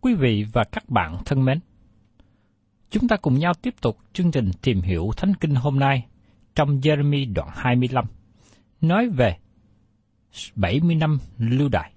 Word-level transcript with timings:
Quý 0.00 0.14
vị 0.14 0.44
và 0.52 0.64
các 0.72 0.88
bạn 0.88 1.16
thân 1.24 1.44
mến, 1.44 1.60
chúng 2.90 3.08
ta 3.08 3.16
cùng 3.16 3.38
nhau 3.38 3.52
tiếp 3.62 3.74
tục 3.80 3.98
chương 4.12 4.30
trình 4.30 4.50
tìm 4.62 4.80
hiểu 4.80 5.10
Thánh 5.16 5.34
Kinh 5.34 5.54
hôm 5.54 5.78
nay 5.78 6.06
trong 6.54 6.80
Jeremy 6.80 7.32
đoạn 7.34 7.48
25, 7.52 8.04
nói 8.80 9.08
về 9.08 9.36
70 10.54 10.94
năm 10.94 11.18
lưu 11.38 11.68
đày. 11.68 11.92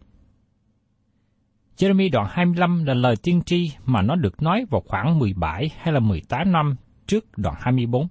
Jeremy 1.78 2.12
đoạn 2.12 2.28
25 2.30 2.84
là 2.84 2.94
lời 2.94 3.16
tiên 3.24 3.42
tri 3.46 3.72
mà 3.86 4.02
nó 4.02 4.16
được 4.16 4.42
nói 4.42 4.66
vào 4.70 4.82
khoảng 4.82 5.20
17 5.20 5.70
hay 5.78 5.94
là 5.94 6.00
18 6.00 6.52
năm 6.52 6.76
trước 7.08 7.38
đoạn 7.38 7.56
24. 7.60 8.08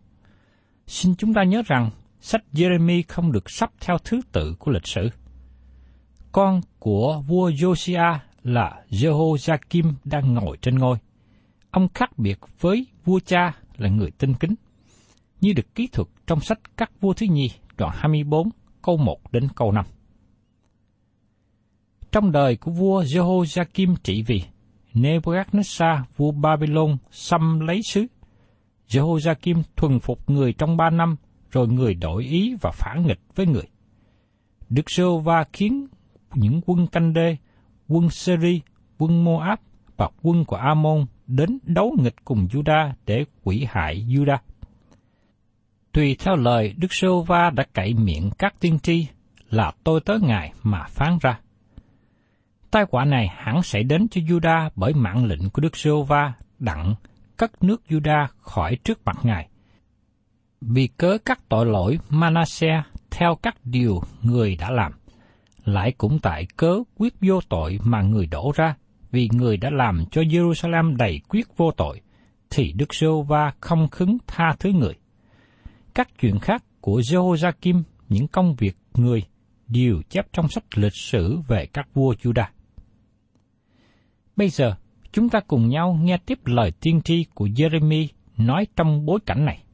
Xin 0.86 1.14
chúng 1.14 1.34
ta 1.34 1.42
nhớ 1.42 1.62
rằng 1.66 1.90
sách 2.20 2.44
Jeremy 2.52 3.02
không 3.08 3.32
được 3.32 3.50
sắp 3.50 3.70
theo 3.80 3.98
thứ 4.04 4.20
tự 4.32 4.54
của 4.58 4.70
lịch 4.70 4.86
sử. 4.86 5.08
Con 6.32 6.60
của 6.78 7.22
vua 7.26 7.50
Josiah 7.50 8.18
là 8.44 8.82
Jehoiakim 8.90 9.92
đang 10.04 10.34
ngồi 10.34 10.56
trên 10.62 10.78
ngôi. 10.78 10.98
Ông 11.70 11.88
khác 11.94 12.18
biệt 12.18 12.38
với 12.60 12.86
vua 13.04 13.20
cha 13.20 13.56
là 13.76 13.88
người 13.88 14.10
tinh 14.10 14.34
kính, 14.34 14.54
như 15.40 15.52
được 15.52 15.74
ký 15.74 15.86
thuật 15.86 16.08
trong 16.26 16.40
sách 16.40 16.58
các 16.76 16.90
vua 17.00 17.12
thứ 17.12 17.26
nhì 17.30 17.50
đoạn 17.76 17.92
24 17.94 18.48
câu 18.82 18.96
1 18.96 19.32
đến 19.32 19.48
câu 19.56 19.72
5. 19.72 19.84
Trong 22.12 22.32
đời 22.32 22.56
của 22.56 22.70
vua 22.70 23.02
Jehoiakim 23.02 23.94
trị 24.02 24.22
vì, 24.26 24.42
Nebuchadnezzar 24.94 26.02
vua 26.16 26.30
Babylon 26.32 26.96
xâm 27.10 27.60
lấy 27.60 27.80
xứ. 27.90 28.06
Jehoiakim 28.88 29.62
thuần 29.76 30.00
phục 30.00 30.30
người 30.30 30.52
trong 30.52 30.76
ba 30.76 30.90
năm, 30.90 31.16
rồi 31.50 31.68
người 31.68 31.94
đổi 31.94 32.24
ý 32.24 32.54
và 32.60 32.70
phản 32.74 33.06
nghịch 33.06 33.20
với 33.34 33.46
người. 33.46 33.66
Đức 34.68 34.90
Sô 34.90 35.18
Va 35.18 35.44
khiến 35.52 35.86
những 36.34 36.60
quân 36.66 36.86
canh 36.86 37.12
đê, 37.12 37.36
quân 37.92 38.10
Syri, 38.10 38.60
quân 38.98 39.24
Moab 39.24 39.58
và 39.96 40.08
quân 40.22 40.44
của 40.44 40.56
Amon 40.56 41.06
đến 41.26 41.58
đấu 41.62 41.96
nghịch 41.98 42.24
cùng 42.24 42.46
Juda 42.52 42.92
để 43.06 43.24
quỷ 43.44 43.66
hại 43.70 44.04
Juda. 44.08 44.36
Tùy 45.92 46.16
theo 46.18 46.36
lời 46.36 46.74
Đức 46.76 46.94
Sô 46.94 47.22
Va 47.22 47.50
đã 47.50 47.64
cậy 47.72 47.94
miệng 47.94 48.30
các 48.38 48.54
tiên 48.60 48.78
tri 48.78 49.06
là 49.50 49.72
tôi 49.84 50.00
tới 50.00 50.20
ngài 50.20 50.52
mà 50.62 50.84
phán 50.88 51.18
ra. 51.20 51.40
Tai 52.70 52.84
họa 52.92 53.04
này 53.04 53.28
hẳn 53.36 53.62
sẽ 53.62 53.82
đến 53.82 54.08
cho 54.08 54.20
Juda 54.20 54.70
bởi 54.76 54.94
mạng 54.94 55.24
lệnh 55.24 55.50
của 55.50 55.62
Đức 55.62 55.76
Sô 55.76 56.02
Va 56.02 56.32
đặng 56.58 56.94
cất 57.36 57.62
nước 57.62 57.82
Juda 57.88 58.26
khỏi 58.40 58.76
trước 58.84 59.00
mặt 59.04 59.16
ngài. 59.22 59.48
Vì 60.60 60.86
cớ 60.86 61.18
các 61.24 61.48
tội 61.48 61.66
lỗi 61.66 61.98
Manasseh 62.08 62.84
theo 63.10 63.34
các 63.42 63.56
điều 63.64 64.00
người 64.22 64.56
đã 64.56 64.70
làm, 64.70 64.92
lại 65.64 65.92
cũng 65.98 66.18
tại 66.22 66.46
cớ 66.56 66.78
quyết 66.98 67.14
vô 67.20 67.40
tội 67.48 67.78
mà 67.84 68.02
người 68.02 68.26
đổ 68.26 68.52
ra, 68.54 68.74
vì 69.10 69.28
người 69.32 69.56
đã 69.56 69.70
làm 69.70 70.04
cho 70.10 70.22
Jerusalem 70.22 70.96
đầy 70.96 71.20
quyết 71.28 71.56
vô 71.56 71.70
tội, 71.70 72.00
thì 72.50 72.72
Đức 72.72 72.94
giê 72.94 73.06
Va 73.28 73.52
không 73.60 73.88
khứng 73.88 74.18
tha 74.26 74.54
thứ 74.60 74.70
người. 74.70 74.94
Các 75.94 76.08
chuyện 76.20 76.38
khác 76.38 76.64
của 76.80 77.00
Jehoiakim, 77.00 77.82
những 78.08 78.28
công 78.28 78.54
việc 78.54 78.76
người, 78.94 79.22
đều 79.68 80.02
chép 80.08 80.26
trong 80.32 80.48
sách 80.48 80.64
lịch 80.74 80.94
sử 80.94 81.38
về 81.48 81.66
các 81.66 81.88
vua 81.94 82.14
Judah. 82.14 82.46
Bây 84.36 84.48
giờ, 84.48 84.74
chúng 85.12 85.28
ta 85.28 85.40
cùng 85.40 85.68
nhau 85.68 85.98
nghe 86.02 86.18
tiếp 86.26 86.38
lời 86.44 86.72
tiên 86.80 87.00
tri 87.02 87.24
của 87.34 87.46
Jeremy 87.46 88.06
nói 88.36 88.66
trong 88.76 89.06
bối 89.06 89.20
cảnh 89.26 89.44
này. 89.44 89.64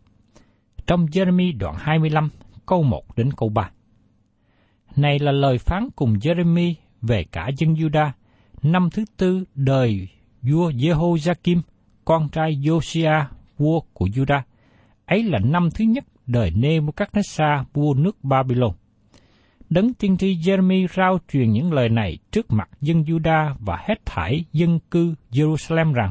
Trong 0.86 1.06
Jeremy 1.06 1.58
đoạn 1.58 1.74
25, 1.78 2.30
câu 2.66 2.82
1 2.82 3.16
đến 3.16 3.30
câu 3.36 3.48
3. 3.48 3.70
Này 4.98 5.18
là 5.18 5.32
lời 5.32 5.58
phán 5.58 5.88
cùng 5.96 6.14
Jeremy 6.14 6.74
về 7.02 7.24
cả 7.24 7.50
dân 7.56 7.74
Juda, 7.74 8.10
năm 8.62 8.88
thứ 8.90 9.04
tư 9.16 9.44
đời 9.54 10.08
vua 10.42 10.70
Jehoiakim, 10.70 11.60
con 12.04 12.28
trai 12.28 12.56
Josiah, 12.56 13.24
vua 13.58 13.80
của 13.92 14.06
Juda. 14.06 14.40
Ấy 15.06 15.22
là 15.22 15.38
năm 15.38 15.68
thứ 15.74 15.84
nhất 15.84 16.04
đời 16.26 16.50
Nebuchadnezzar, 16.50 17.64
vua 17.74 17.94
nước 17.94 18.24
Babylon. 18.24 18.72
Đấng 19.70 19.94
tiên 19.94 20.16
tri 20.16 20.34
Jeremy 20.36 20.86
rao 20.96 21.18
truyền 21.32 21.52
những 21.52 21.72
lời 21.72 21.88
này 21.88 22.18
trước 22.30 22.46
mặt 22.50 22.68
dân 22.80 23.02
Juda 23.02 23.54
và 23.60 23.84
hết 23.88 24.06
thảy 24.06 24.44
dân 24.52 24.78
cư 24.90 25.14
Jerusalem 25.30 25.92
rằng, 25.92 26.10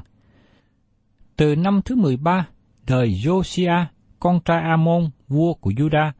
Từ 1.35 1.55
năm 1.55 1.81
thứ 1.85 1.95
13, 1.95 2.47
đời 2.87 3.09
Josiah, 3.09 3.85
con 4.19 4.39
trai 4.45 4.61
Amon, 4.61 5.09
vua 5.27 5.53
của 5.53 5.71
Juda, 5.71 6.11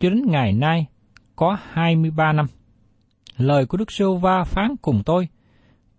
cho 0.00 0.10
đến 0.10 0.22
ngày 0.26 0.52
nay 0.52 0.86
có 1.36 1.56
23 1.62 2.32
năm. 2.32 2.46
Lời 3.36 3.66
của 3.66 3.76
Đức 3.76 3.92
Sưu 3.92 4.16
Va 4.16 4.44
phán 4.44 4.76
cùng 4.82 5.02
tôi, 5.06 5.28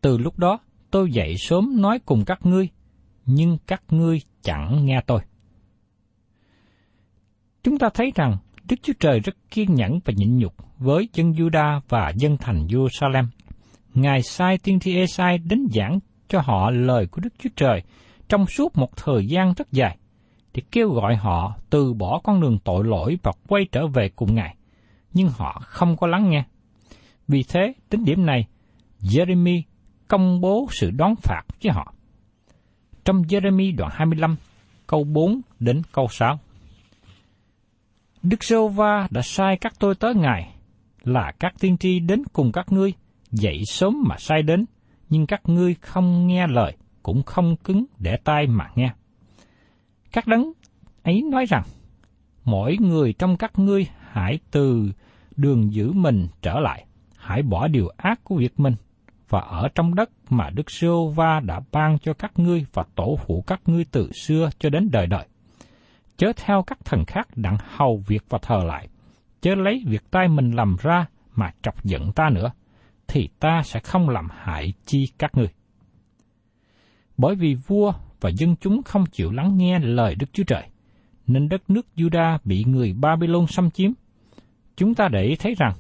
từ 0.02 0.18
lúc 0.18 0.40
đó 0.40 0.60
tôi 0.92 1.12
dậy 1.12 1.36
sớm 1.38 1.82
nói 1.82 2.00
cùng 2.06 2.26
các 2.26 2.46
ngươi, 2.46 2.70
nhưng 3.26 3.58
các 3.68 3.84
ngươi 3.90 4.22
chẳng 4.42 4.86
nghe 4.86 5.02
tôi. 5.08 5.20
Chúng 7.64 7.78
ta 7.78 7.90
thấy 7.94 8.12
rằng 8.16 8.38
Đức 8.70 8.76
Chúa 8.84 8.94
Trời 9.00 9.20
rất 9.20 9.36
kiên 9.52 9.74
nhẫn 9.76 10.00
và 10.06 10.14
nhịn 10.18 10.38
nhục 10.38 10.54
với 10.78 11.10
dân 11.14 11.32
Juda 11.32 11.80
và 11.90 12.12
dân 12.16 12.38
thành 12.38 12.68
Jerusalem. 12.68 13.26
Ngài 13.94 14.22
sai 14.22 14.58
tiên 14.58 14.80
tri 14.80 14.96
Esai 14.96 15.38
đến 15.38 15.68
giảng 15.74 16.00
cho 16.28 16.42
họ 16.42 16.72
lời 16.72 17.08
của 17.08 17.22
Đức 17.22 17.34
Chúa 17.40 17.50
Trời 17.56 17.82
trong 18.30 18.46
suốt 18.46 18.78
một 18.78 18.98
thời 18.98 19.28
gian 19.28 19.54
rất 19.54 19.72
dài, 19.72 19.98
thì 20.54 20.64
kêu 20.72 20.90
gọi 20.90 21.16
họ 21.16 21.56
từ 21.70 21.94
bỏ 21.94 22.22
con 22.24 22.42
đường 22.42 22.58
tội 22.64 22.84
lỗi 22.84 23.18
và 23.24 23.32
quay 23.48 23.66
trở 23.72 23.88
về 23.88 24.10
cùng 24.16 24.36
Ngài. 24.36 24.56
Nhưng 25.16 25.30
họ 25.30 25.62
không 25.66 25.98
có 25.98 26.08
lắng 26.08 26.30
nghe. 26.30 26.44
Vì 27.28 27.44
thế, 27.44 27.74
đến 27.92 28.06
điểm 28.06 28.26
này, 28.26 28.48
Jeremy 29.02 29.62
công 30.08 30.42
bố 30.42 30.68
sự 30.72 30.92
đón 30.92 31.16
phạt 31.16 31.42
với 31.64 31.72
họ. 31.72 31.94
Trong 33.06 33.22
Jeremy 33.22 33.76
đoạn 33.76 33.92
25, 33.94 34.36
câu 34.88 35.04
4 35.04 35.42
đến 35.60 35.82
câu 35.92 36.08
6. 36.12 36.40
Đức 38.24 38.44
giê 38.44 38.58
va 38.76 39.08
đã 39.12 39.22
sai 39.22 39.58
các 39.62 39.74
tôi 39.80 39.96
tới 39.96 40.14
Ngài, 40.16 40.56
là 41.04 41.32
các 41.40 41.54
tiên 41.60 41.78
tri 41.78 42.00
đến 42.00 42.24
cùng 42.34 42.52
các 42.52 42.72
ngươi, 42.72 42.94
dậy 43.32 43.62
sớm 43.66 44.04
mà 44.08 44.16
sai 44.20 44.42
đến, 44.42 44.66
nhưng 45.10 45.28
các 45.28 45.42
ngươi 45.46 45.76
không 45.82 46.28
nghe 46.28 46.48
lời, 46.48 46.78
cũng 47.04 47.24
không 47.24 47.56
cứng 47.56 47.86
để 48.00 48.18
tai 48.24 48.48
mà 48.48 48.70
nghe. 48.76 48.94
Các 50.12 50.28
đấng 50.28 50.52
ấy 51.04 51.22
nói 51.22 51.46
rằng, 51.46 51.64
mỗi 52.44 52.78
người 52.80 53.14
trong 53.14 53.38
các 53.38 53.60
ngươi 53.60 53.88
hãy 54.12 54.40
từ 54.52 54.92
đường 55.36 55.74
giữ 55.74 55.92
mình 55.92 56.28
trở 56.42 56.60
lại, 56.60 56.86
hãy 57.18 57.42
bỏ 57.42 57.68
điều 57.68 57.88
ác 57.98 58.24
của 58.24 58.36
việc 58.36 58.60
mình, 58.60 58.76
và 59.30 59.40
ở 59.40 59.68
trong 59.76 59.96
đất 59.96 60.10
mà 60.30 60.50
Đức 60.50 60.72
Sô 60.72 61.08
Va 61.08 61.40
đã 61.40 61.62
ban 61.72 62.00
cho 62.00 62.14
các 62.14 62.40
ngươi 62.40 62.66
và 62.74 62.84
tổ 62.96 63.18
phụ 63.26 63.44
các 63.48 63.62
ngươi 63.66 63.86
từ 63.92 64.12
xưa 64.12 64.50
cho 64.60 64.70
đến 64.70 64.90
đời 64.92 65.08
đời. 65.08 65.28
Chớ 66.18 66.32
theo 66.36 66.64
các 66.68 66.86
thần 66.86 67.06
khác 67.06 67.28
đặng 67.36 67.58
hầu 67.76 68.04
việc 68.08 68.24
và 68.30 68.40
thờ 68.42 68.64
lại, 68.66 68.88
chớ 69.42 69.56
lấy 69.56 69.84
việc 69.88 70.12
tay 70.12 70.28
mình 70.28 70.52
làm 70.52 70.76
ra 70.82 71.06
mà 71.36 71.52
chọc 71.62 71.84
giận 71.84 72.12
ta 72.12 72.30
nữa, 72.30 72.52
thì 73.08 73.30
ta 73.40 73.62
sẽ 73.64 73.80
không 73.80 74.10
làm 74.10 74.28
hại 74.32 74.74
chi 74.86 75.08
các 75.18 75.38
ngươi. 75.38 75.48
Bởi 77.18 77.36
vì 77.36 77.56
vua 77.56 77.94
và 78.22 78.30
dân 78.30 78.56
chúng 78.62 78.84
không 78.84 79.06
chịu 79.06 79.32
lắng 79.32 79.58
nghe 79.58 79.80
lời 79.80 80.16
Đức 80.16 80.34
Chúa 80.34 80.44
Trời, 80.44 80.64
nên 81.28 81.50
đất 81.50 81.70
nước 81.70 81.88
Juda 81.96 82.38
bị 82.44 82.64
người 82.64 82.94
Babylon 82.94 83.48
xâm 83.48 83.72
chiếm. 83.72 83.92
Chúng 84.78 84.96
ta 84.96 85.08
để 85.08 85.36
thấy 85.40 85.56
rằng, 85.58 85.74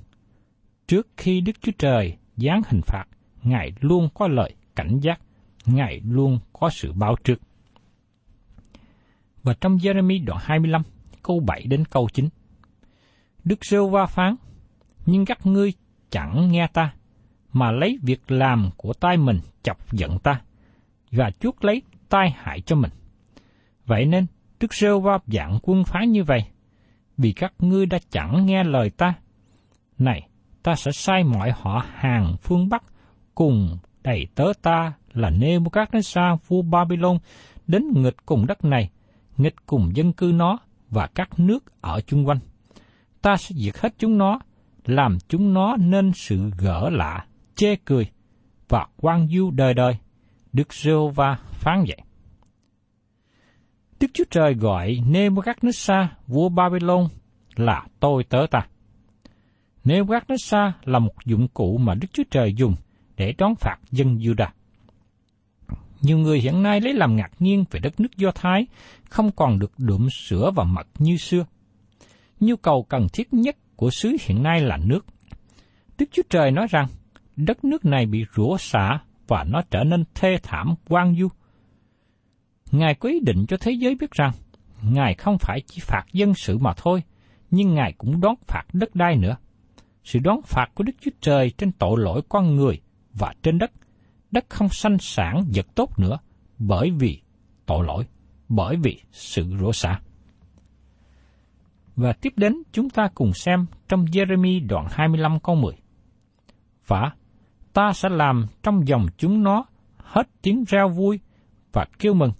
trước 0.87 1.07
khi 1.17 1.41
Đức 1.41 1.61
Chúa 1.61 1.71
Trời 1.77 2.17
giáng 2.35 2.61
hình 2.67 2.81
phạt, 2.81 3.05
Ngài 3.43 3.71
luôn 3.79 4.09
có 4.13 4.27
lời 4.27 4.55
cảnh 4.75 4.99
giác, 5.01 5.19
Ngài 5.65 6.01
luôn 6.05 6.39
có 6.53 6.69
sự 6.69 6.93
báo 6.93 7.15
trước. 7.23 7.41
Và 9.43 9.53
trong 9.61 9.77
Jeremy 9.77 10.25
đoạn 10.25 10.39
25, 10.43 10.81
câu 11.23 11.39
7 11.39 11.63
đến 11.63 11.85
câu 11.85 12.07
9. 12.13 12.29
Đức 13.43 13.65
Rêu 13.65 13.89
Va 13.89 14.05
phán, 14.05 14.35
nhưng 15.05 15.25
các 15.25 15.45
ngươi 15.45 15.73
chẳng 16.09 16.51
nghe 16.51 16.67
ta, 16.73 16.93
mà 17.53 17.71
lấy 17.71 17.99
việc 18.01 18.31
làm 18.31 18.69
của 18.77 18.93
tay 18.93 19.17
mình 19.17 19.39
chọc 19.63 19.91
giận 19.91 20.19
ta, 20.19 20.41
và 21.11 21.31
chuốc 21.39 21.63
lấy 21.63 21.81
tai 22.09 22.35
hại 22.37 22.61
cho 22.61 22.75
mình. 22.75 22.91
Vậy 23.85 24.05
nên, 24.05 24.25
Đức 24.59 24.73
Rêu 24.73 24.99
Va 24.99 25.17
dạng 25.27 25.59
quân 25.61 25.83
phán 25.83 26.11
như 26.11 26.23
vậy, 26.23 26.39
vì 27.17 27.31
các 27.31 27.53
ngươi 27.59 27.85
đã 27.85 27.97
chẳng 28.11 28.45
nghe 28.45 28.63
lời 28.63 28.89
ta. 28.89 29.13
Này, 29.97 30.27
ta 30.63 30.75
sẽ 30.75 30.91
sai 30.91 31.23
mọi 31.23 31.51
họ 31.51 31.85
hàng 31.93 32.35
phương 32.41 32.69
Bắc 32.69 32.83
cùng 33.35 33.77
đầy 34.03 34.27
tớ 34.35 34.45
ta 34.61 34.93
là 35.13 35.29
Nebuchadnezzar 35.29 36.37
vua 36.47 36.61
Babylon 36.61 37.17
đến 37.67 37.83
nghịch 37.95 38.25
cùng 38.25 38.47
đất 38.47 38.65
này, 38.65 38.89
nghịch 39.37 39.55
cùng 39.65 39.91
dân 39.95 40.13
cư 40.13 40.31
nó 40.35 40.57
và 40.89 41.07
các 41.07 41.39
nước 41.39 41.81
ở 41.81 42.01
chung 42.01 42.27
quanh. 42.27 42.39
Ta 43.21 43.37
sẽ 43.37 43.55
diệt 43.55 43.77
hết 43.77 43.93
chúng 43.97 44.17
nó, 44.17 44.39
làm 44.85 45.17
chúng 45.27 45.53
nó 45.53 45.77
nên 45.77 46.11
sự 46.15 46.51
gỡ 46.57 46.89
lạ, 46.89 47.25
chê 47.55 47.75
cười 47.75 48.09
và 48.69 48.87
quan 48.97 49.27
du 49.27 49.51
đời 49.51 49.73
đời. 49.73 49.97
Đức 50.53 50.73
Giê-hô-va 50.73 51.37
phán 51.51 51.85
vậy. 51.87 51.97
Đức 53.99 54.07
Chúa 54.13 54.23
Trời 54.31 54.53
gọi 54.53 54.97
Nebuchadnezzar, 55.09 56.07
vua 56.27 56.49
Babylon, 56.49 57.07
là 57.55 57.85
tôi 57.99 58.23
tớ 58.23 58.45
ta. 58.51 58.67
Nebuchadnezzar 59.85 60.71
là 60.83 60.99
một 60.99 61.13
dụng 61.25 61.47
cụ 61.47 61.77
mà 61.77 61.95
Đức 61.95 62.07
Chúa 62.13 62.23
Trời 62.31 62.53
dùng 62.53 62.75
để 63.17 63.33
đón 63.37 63.55
phạt 63.55 63.77
dân 63.91 64.17
Judah. 64.17 64.47
Nhiều 66.01 66.17
người 66.17 66.39
hiện 66.39 66.63
nay 66.63 66.81
lấy 66.81 66.93
làm 66.93 67.15
ngạc 67.15 67.31
nhiên 67.39 67.65
về 67.71 67.79
đất 67.79 67.99
nước 67.99 68.17
Do 68.17 68.31
Thái 68.31 68.67
không 69.09 69.31
còn 69.31 69.59
được 69.59 69.71
đượm 69.77 70.09
sữa 70.09 70.51
và 70.55 70.63
mật 70.63 70.87
như 70.99 71.17
xưa. 71.17 71.45
Nhu 72.39 72.55
cầu 72.55 72.85
cần 72.89 73.07
thiết 73.13 73.33
nhất 73.33 73.57
của 73.75 73.89
xứ 73.89 74.15
hiện 74.21 74.43
nay 74.43 74.61
là 74.61 74.77
nước. 74.85 75.05
Đức 75.97 76.05
Chúa 76.11 76.23
Trời 76.29 76.51
nói 76.51 76.67
rằng, 76.69 76.87
đất 77.35 77.63
nước 77.63 77.85
này 77.85 78.05
bị 78.05 78.25
rủa 78.35 78.57
xả 78.57 78.99
và 79.27 79.43
nó 79.43 79.61
trở 79.71 79.83
nên 79.83 80.03
thê 80.15 80.37
thảm 80.43 80.75
quan 80.87 81.15
du. 81.15 81.27
Ngài 82.77 82.95
có 82.95 83.09
ý 83.09 83.19
định 83.19 83.45
cho 83.47 83.57
thế 83.57 83.71
giới 83.71 83.95
biết 83.95 84.11
rằng 84.11 84.31
Ngài 84.81 85.13
không 85.13 85.37
phải 85.39 85.61
chỉ 85.67 85.81
phạt 85.81 86.03
dân 86.13 86.33
sự 86.33 86.57
mà 86.57 86.73
thôi, 86.77 87.03
nhưng 87.51 87.73
Ngài 87.73 87.93
cũng 87.97 88.21
đón 88.21 88.35
phạt 88.47 88.63
đất 88.73 88.95
đai 88.95 89.15
nữa. 89.15 89.35
Sự 90.03 90.19
đón 90.19 90.41
phạt 90.41 90.65
của 90.75 90.83
Đức 90.83 90.93
Chúa 91.01 91.11
Trời 91.21 91.49
trên 91.49 91.71
tội 91.71 91.99
lỗi 91.99 92.21
con 92.29 92.55
người 92.55 92.81
và 93.13 93.33
trên 93.43 93.57
đất, 93.57 93.71
đất 94.31 94.45
không 94.49 94.69
sanh 94.69 94.97
sản 94.99 95.43
vật 95.55 95.75
tốt 95.75 95.99
nữa 95.99 96.17
bởi 96.57 96.91
vì 96.91 97.21
tội 97.65 97.85
lỗi, 97.85 98.05
bởi 98.49 98.75
vì 98.83 99.01
sự 99.11 99.55
rủa 99.59 99.71
xả. 99.71 99.99
Và 101.95 102.13
tiếp 102.13 102.33
đến 102.35 102.63
chúng 102.71 102.89
ta 102.89 103.09
cùng 103.15 103.33
xem 103.33 103.65
trong 103.87 104.05
Jeremy 104.05 104.67
đoạn 104.67 104.87
25 104.89 105.39
câu 105.39 105.55
10. 105.55 105.73
Và 106.87 107.11
ta 107.73 107.91
sẽ 107.93 108.09
làm 108.09 108.45
trong 108.63 108.87
dòng 108.87 109.05
chúng 109.17 109.43
nó 109.43 109.65
hết 109.97 110.27
tiếng 110.41 110.63
reo 110.67 110.89
vui 110.89 111.19
và 111.73 111.85
kêu 111.99 112.13
mừng, 112.13 112.31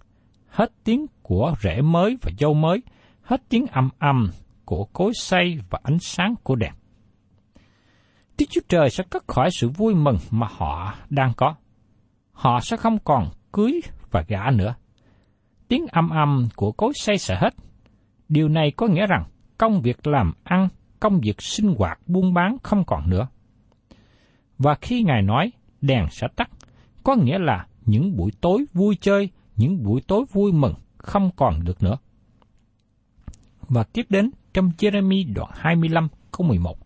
hết 0.56 0.72
tiếng 0.84 1.06
của 1.22 1.54
rễ 1.60 1.80
mới 1.80 2.16
và 2.22 2.30
dâu 2.38 2.54
mới, 2.54 2.82
hết 3.22 3.42
tiếng 3.48 3.66
âm 3.66 3.88
âm 3.98 4.30
của 4.64 4.84
cối 4.84 5.12
xay 5.14 5.58
và 5.70 5.78
ánh 5.82 5.98
sáng 5.98 6.34
của 6.42 6.54
đèn. 6.54 6.72
Đức 8.38 8.46
Chúa 8.50 8.60
Trời 8.68 8.90
sẽ 8.90 9.04
cất 9.10 9.24
khỏi 9.28 9.48
sự 9.52 9.68
vui 9.68 9.94
mừng 9.94 10.18
mà 10.30 10.46
họ 10.50 10.94
đang 11.10 11.32
có. 11.36 11.54
Họ 12.32 12.60
sẽ 12.60 12.76
không 12.76 12.98
còn 13.04 13.28
cưới 13.52 13.80
và 14.10 14.24
gả 14.28 14.50
nữa. 14.50 14.74
Tiếng 15.68 15.86
âm 15.86 16.10
âm 16.10 16.48
của 16.56 16.72
cối 16.72 16.92
xay 16.94 17.18
sẽ 17.18 17.36
hết. 17.40 17.54
Điều 18.28 18.48
này 18.48 18.72
có 18.76 18.86
nghĩa 18.86 19.06
rằng 19.06 19.24
công 19.58 19.80
việc 19.80 20.06
làm 20.06 20.32
ăn, 20.44 20.68
công 21.00 21.20
việc 21.20 21.42
sinh 21.42 21.74
hoạt 21.78 22.00
buôn 22.06 22.34
bán 22.34 22.56
không 22.62 22.84
còn 22.84 23.10
nữa. 23.10 23.28
Và 24.58 24.74
khi 24.80 25.02
Ngài 25.02 25.22
nói 25.22 25.52
đèn 25.80 26.06
sẽ 26.10 26.26
tắt, 26.36 26.50
có 27.04 27.14
nghĩa 27.14 27.38
là 27.38 27.66
những 27.86 28.16
buổi 28.16 28.30
tối 28.40 28.64
vui 28.74 28.96
chơi, 29.00 29.30
những 29.56 29.82
buổi 29.82 30.00
tối 30.06 30.24
vui 30.32 30.52
mừng 30.52 30.74
không 30.98 31.30
còn 31.36 31.64
được 31.64 31.82
nữa. 31.82 31.98
Và 33.68 33.84
tiếp 33.84 34.06
đến 34.08 34.30
trong 34.54 34.70
Jeremy 34.78 35.34
đoạn 35.34 35.50
25 35.54 36.08
câu 36.32 36.46
11 36.46 36.78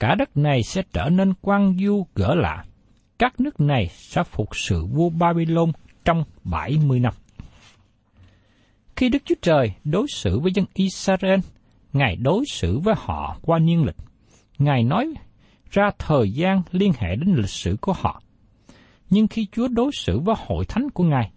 cả 0.00 0.14
đất 0.14 0.36
này 0.36 0.62
sẽ 0.62 0.82
trở 0.92 1.08
nên 1.08 1.32
quan 1.40 1.76
du 1.78 2.06
gỡ 2.14 2.34
lạ. 2.34 2.64
Các 3.18 3.40
nước 3.40 3.60
này 3.60 3.88
sẽ 3.92 4.24
phục 4.24 4.48
sự 4.56 4.86
vua 4.86 5.10
Babylon 5.10 5.72
trong 6.04 6.24
70 6.44 7.00
năm. 7.00 7.12
Khi 8.96 9.08
Đức 9.08 9.22
Chúa 9.24 9.34
Trời 9.42 9.72
đối 9.84 10.06
xử 10.08 10.40
với 10.40 10.52
dân 10.54 10.64
Israel, 10.74 11.40
Ngài 11.92 12.16
đối 12.16 12.44
xử 12.50 12.78
với 12.78 12.94
họ 12.98 13.36
qua 13.42 13.58
niên 13.58 13.84
lịch. 13.84 13.96
Ngài 14.58 14.82
nói 14.82 15.14
ra 15.70 15.90
thời 15.98 16.30
gian 16.30 16.62
liên 16.72 16.92
hệ 16.98 17.16
đến 17.16 17.34
lịch 17.34 17.50
sử 17.50 17.76
của 17.80 17.92
họ. 17.92 18.22
Nhưng 19.10 19.28
khi 19.28 19.46
Chúa 19.52 19.68
đối 19.68 19.90
xử 19.98 20.18
với 20.20 20.34
hội 20.38 20.64
thánh 20.64 20.90
của 20.90 21.04
Ngài, 21.04 21.30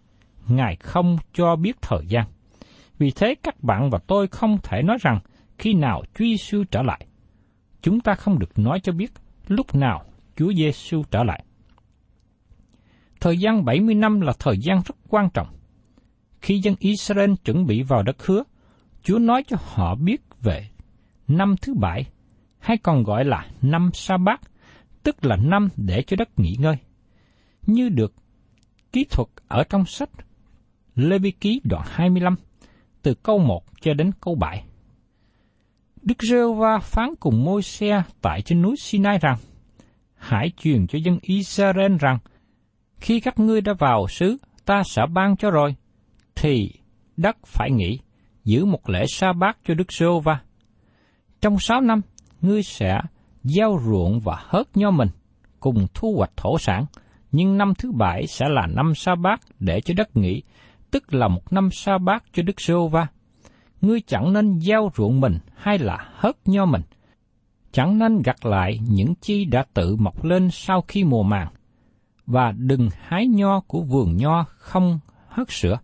Ngài 0.47 0.75
không 0.75 1.17
cho 1.33 1.55
biết 1.55 1.81
thời 1.81 2.05
gian. 2.07 2.25
Vì 2.97 3.11
thế 3.11 3.35
các 3.43 3.63
bạn 3.63 3.89
và 3.89 3.99
tôi 4.07 4.27
không 4.27 4.57
thể 4.63 4.81
nói 4.81 4.97
rằng 5.01 5.19
khi 5.57 5.73
nào 5.73 6.03
Chúa 6.13 6.25
Giêsu 6.25 6.63
trở 6.71 6.81
lại 6.81 7.07
chúng 7.87 7.99
ta 7.99 8.15
không 8.15 8.39
được 8.39 8.59
nói 8.59 8.79
cho 8.79 8.91
biết 8.91 9.11
lúc 9.47 9.75
nào 9.75 10.05
Chúa 10.35 10.53
Giêsu 10.53 11.03
trở 11.11 11.23
lại. 11.23 11.43
Thời 13.19 13.37
gian 13.37 13.65
70 13.65 13.95
năm 13.95 14.21
là 14.21 14.33
thời 14.39 14.57
gian 14.57 14.81
rất 14.85 14.95
quan 15.09 15.29
trọng. 15.29 15.47
Khi 16.41 16.59
dân 16.59 16.75
Israel 16.79 17.33
chuẩn 17.45 17.65
bị 17.65 17.83
vào 17.83 18.03
đất 18.03 18.25
hứa, 18.25 18.43
Chúa 19.03 19.19
nói 19.19 19.43
cho 19.47 19.57
họ 19.59 19.95
biết 19.95 20.21
về 20.41 20.67
năm 21.27 21.55
thứ 21.61 21.73
bảy, 21.73 22.05
hay 22.59 22.77
còn 22.77 23.03
gọi 23.03 23.25
là 23.25 23.47
năm 23.61 23.89
sa 23.93 24.17
bát, 24.17 24.41
tức 25.03 25.25
là 25.25 25.35
năm 25.35 25.69
để 25.77 26.01
cho 26.07 26.15
đất 26.15 26.39
nghỉ 26.39 26.55
ngơi. 26.59 26.75
Như 27.65 27.89
được 27.89 28.13
kỹ 28.91 29.05
thuật 29.09 29.27
ở 29.47 29.63
trong 29.69 29.85
sách 29.85 30.09
Lê 30.97 31.19
Vi 31.19 31.31
Ký 31.31 31.61
đoạn 31.63 31.83
25, 31.87 32.35
từ 33.01 33.13
câu 33.13 33.39
1 33.39 33.63
cho 33.81 33.93
đến 33.93 34.11
câu 34.21 34.35
7. 34.35 34.63
Đức 36.01 36.23
giê 36.29 36.37
va 36.57 36.79
phán 36.79 37.09
cùng 37.19 37.43
môi 37.43 37.61
xe 37.61 38.03
tại 38.21 38.41
trên 38.41 38.61
núi 38.61 38.75
Sinai 38.79 39.19
rằng, 39.19 39.37
Hãy 40.15 40.51
truyền 40.57 40.87
cho 40.87 40.99
dân 41.03 41.19
Israel 41.21 41.95
rằng, 41.99 42.17
khi 42.99 43.19
các 43.19 43.39
ngươi 43.39 43.61
đã 43.61 43.73
vào 43.79 44.07
xứ, 44.07 44.37
ta 44.65 44.83
sẽ 44.85 45.01
ban 45.13 45.37
cho 45.37 45.51
rồi, 45.51 45.75
thì 46.35 46.71
đất 47.17 47.37
phải 47.45 47.71
nghỉ, 47.71 47.99
giữ 48.43 48.65
một 48.65 48.89
lễ 48.89 49.05
sa 49.07 49.33
bát 49.33 49.57
cho 49.67 49.73
Đức 49.73 49.93
giê 49.93 50.05
va 50.23 50.39
Trong 51.41 51.59
sáu 51.59 51.81
năm, 51.81 52.01
ngươi 52.41 52.63
sẽ 52.63 52.99
gieo 53.43 53.79
ruộng 53.85 54.19
và 54.19 54.43
hớt 54.47 54.77
nho 54.77 54.91
mình, 54.91 55.09
cùng 55.59 55.87
thu 55.93 56.15
hoạch 56.17 56.31
thổ 56.37 56.57
sản, 56.59 56.85
nhưng 57.31 57.57
năm 57.57 57.73
thứ 57.77 57.91
bảy 57.91 58.27
sẽ 58.27 58.45
là 58.49 58.67
năm 58.67 58.95
sa 58.95 59.15
bát 59.15 59.39
để 59.59 59.81
cho 59.81 59.93
đất 59.97 60.17
nghỉ, 60.17 60.41
tức 60.91 61.13
là 61.13 61.27
một 61.27 61.53
năm 61.53 61.69
sa 61.71 61.97
bát 61.97 62.23
cho 62.33 62.43
Đức 62.43 62.61
giê 62.61 62.73
va 62.91 63.07
Ngươi 63.81 64.01
chẳng 64.01 64.33
nên 64.33 64.59
gieo 64.59 64.91
ruộng 64.95 65.21
mình 65.21 65.37
hay 65.55 65.77
là 65.77 66.09
hớt 66.13 66.35
nho 66.45 66.65
mình. 66.65 66.81
Chẳng 67.71 67.99
nên 67.99 68.21
gặt 68.21 68.45
lại 68.45 68.79
những 68.89 69.13
chi 69.21 69.45
đã 69.45 69.65
tự 69.73 69.95
mọc 69.95 70.23
lên 70.23 70.49
sau 70.51 70.83
khi 70.87 71.03
mùa 71.03 71.23
màng. 71.23 71.47
Và 72.25 72.51
đừng 72.57 72.89
hái 73.01 73.27
nho 73.27 73.59
của 73.59 73.81
vườn 73.81 74.17
nho 74.17 74.45
không 74.57 74.99
hớt 75.27 75.51
sữa. 75.51 75.79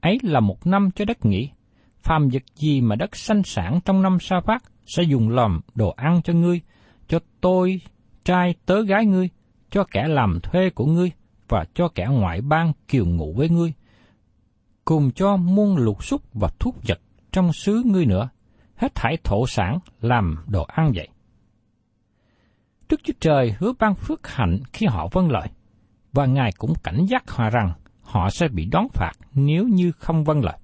Ấy 0.00 0.18
là 0.22 0.40
một 0.40 0.66
năm 0.66 0.90
cho 0.90 1.04
đất 1.04 1.24
nghỉ. 1.24 1.50
Phàm 2.02 2.28
vật 2.28 2.42
gì 2.56 2.80
mà 2.80 2.96
đất 2.96 3.16
sanh 3.16 3.42
sản 3.42 3.80
trong 3.84 4.02
năm 4.02 4.18
sa 4.20 4.40
bát 4.46 4.62
sẽ 4.86 5.02
dùng 5.02 5.30
làm 5.30 5.60
đồ 5.74 5.94
ăn 5.96 6.20
cho 6.24 6.32
ngươi, 6.32 6.60
cho 7.08 7.18
tôi, 7.40 7.80
trai 8.24 8.54
tớ 8.66 8.82
gái 8.82 9.06
ngươi, 9.06 9.28
cho 9.70 9.84
kẻ 9.84 10.08
làm 10.08 10.40
thuê 10.42 10.70
của 10.70 10.86
ngươi 10.86 11.10
và 11.48 11.64
cho 11.74 11.88
kẻ 11.88 12.06
ngoại 12.10 12.40
bang 12.40 12.72
kiều 12.88 13.06
ngụ 13.06 13.32
với 13.32 13.48
ngươi, 13.48 13.72
cùng 14.84 15.10
cho 15.10 15.36
muôn 15.36 15.76
lục 15.76 16.04
xúc 16.04 16.22
và 16.34 16.48
thuốc 16.58 16.76
vật 16.88 17.00
trong 17.32 17.52
xứ 17.52 17.82
ngươi 17.86 18.06
nữa, 18.06 18.28
hết 18.76 18.94
thảy 18.94 19.16
thổ 19.24 19.46
sản 19.46 19.78
làm 20.00 20.44
đồ 20.46 20.62
ăn 20.62 20.92
vậy. 20.94 21.08
Đức 22.88 23.00
Chúa 23.04 23.12
Trời 23.20 23.54
hứa 23.58 23.72
ban 23.78 23.94
phước 23.94 24.28
hạnh 24.28 24.58
khi 24.72 24.86
họ 24.86 25.08
vâng 25.12 25.30
lời, 25.30 25.48
và 26.12 26.26
Ngài 26.26 26.50
cũng 26.58 26.74
cảnh 26.82 27.06
giác 27.08 27.30
họ 27.30 27.50
rằng 27.50 27.72
họ 28.02 28.30
sẽ 28.30 28.48
bị 28.48 28.64
đón 28.72 28.86
phạt 28.94 29.12
nếu 29.34 29.64
như 29.68 29.92
không 29.92 30.24
vâng 30.24 30.44
lời. 30.44 30.58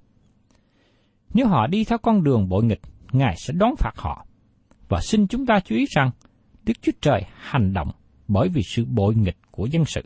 Nếu 1.33 1.47
họ 1.47 1.67
đi 1.67 1.83
theo 1.83 1.97
con 1.97 2.23
đường 2.23 2.49
bội 2.49 2.63
nghịch, 2.63 2.81
Ngài 3.11 3.35
sẽ 3.37 3.53
đón 3.53 3.75
phạt 3.75 3.97
họ. 3.97 4.25
Và 4.89 4.99
xin 5.01 5.27
chúng 5.27 5.45
ta 5.45 5.59
chú 5.59 5.75
ý 5.75 5.85
rằng, 5.95 6.11
Đức 6.63 6.73
Chúa 6.81 6.91
Trời 7.01 7.21
hành 7.35 7.73
động 7.73 7.91
bởi 8.27 8.49
vì 8.49 8.61
sự 8.65 8.85
bội 8.85 9.15
nghịch 9.15 9.37
của 9.51 9.65
dân 9.65 9.85
sự. 9.85 10.01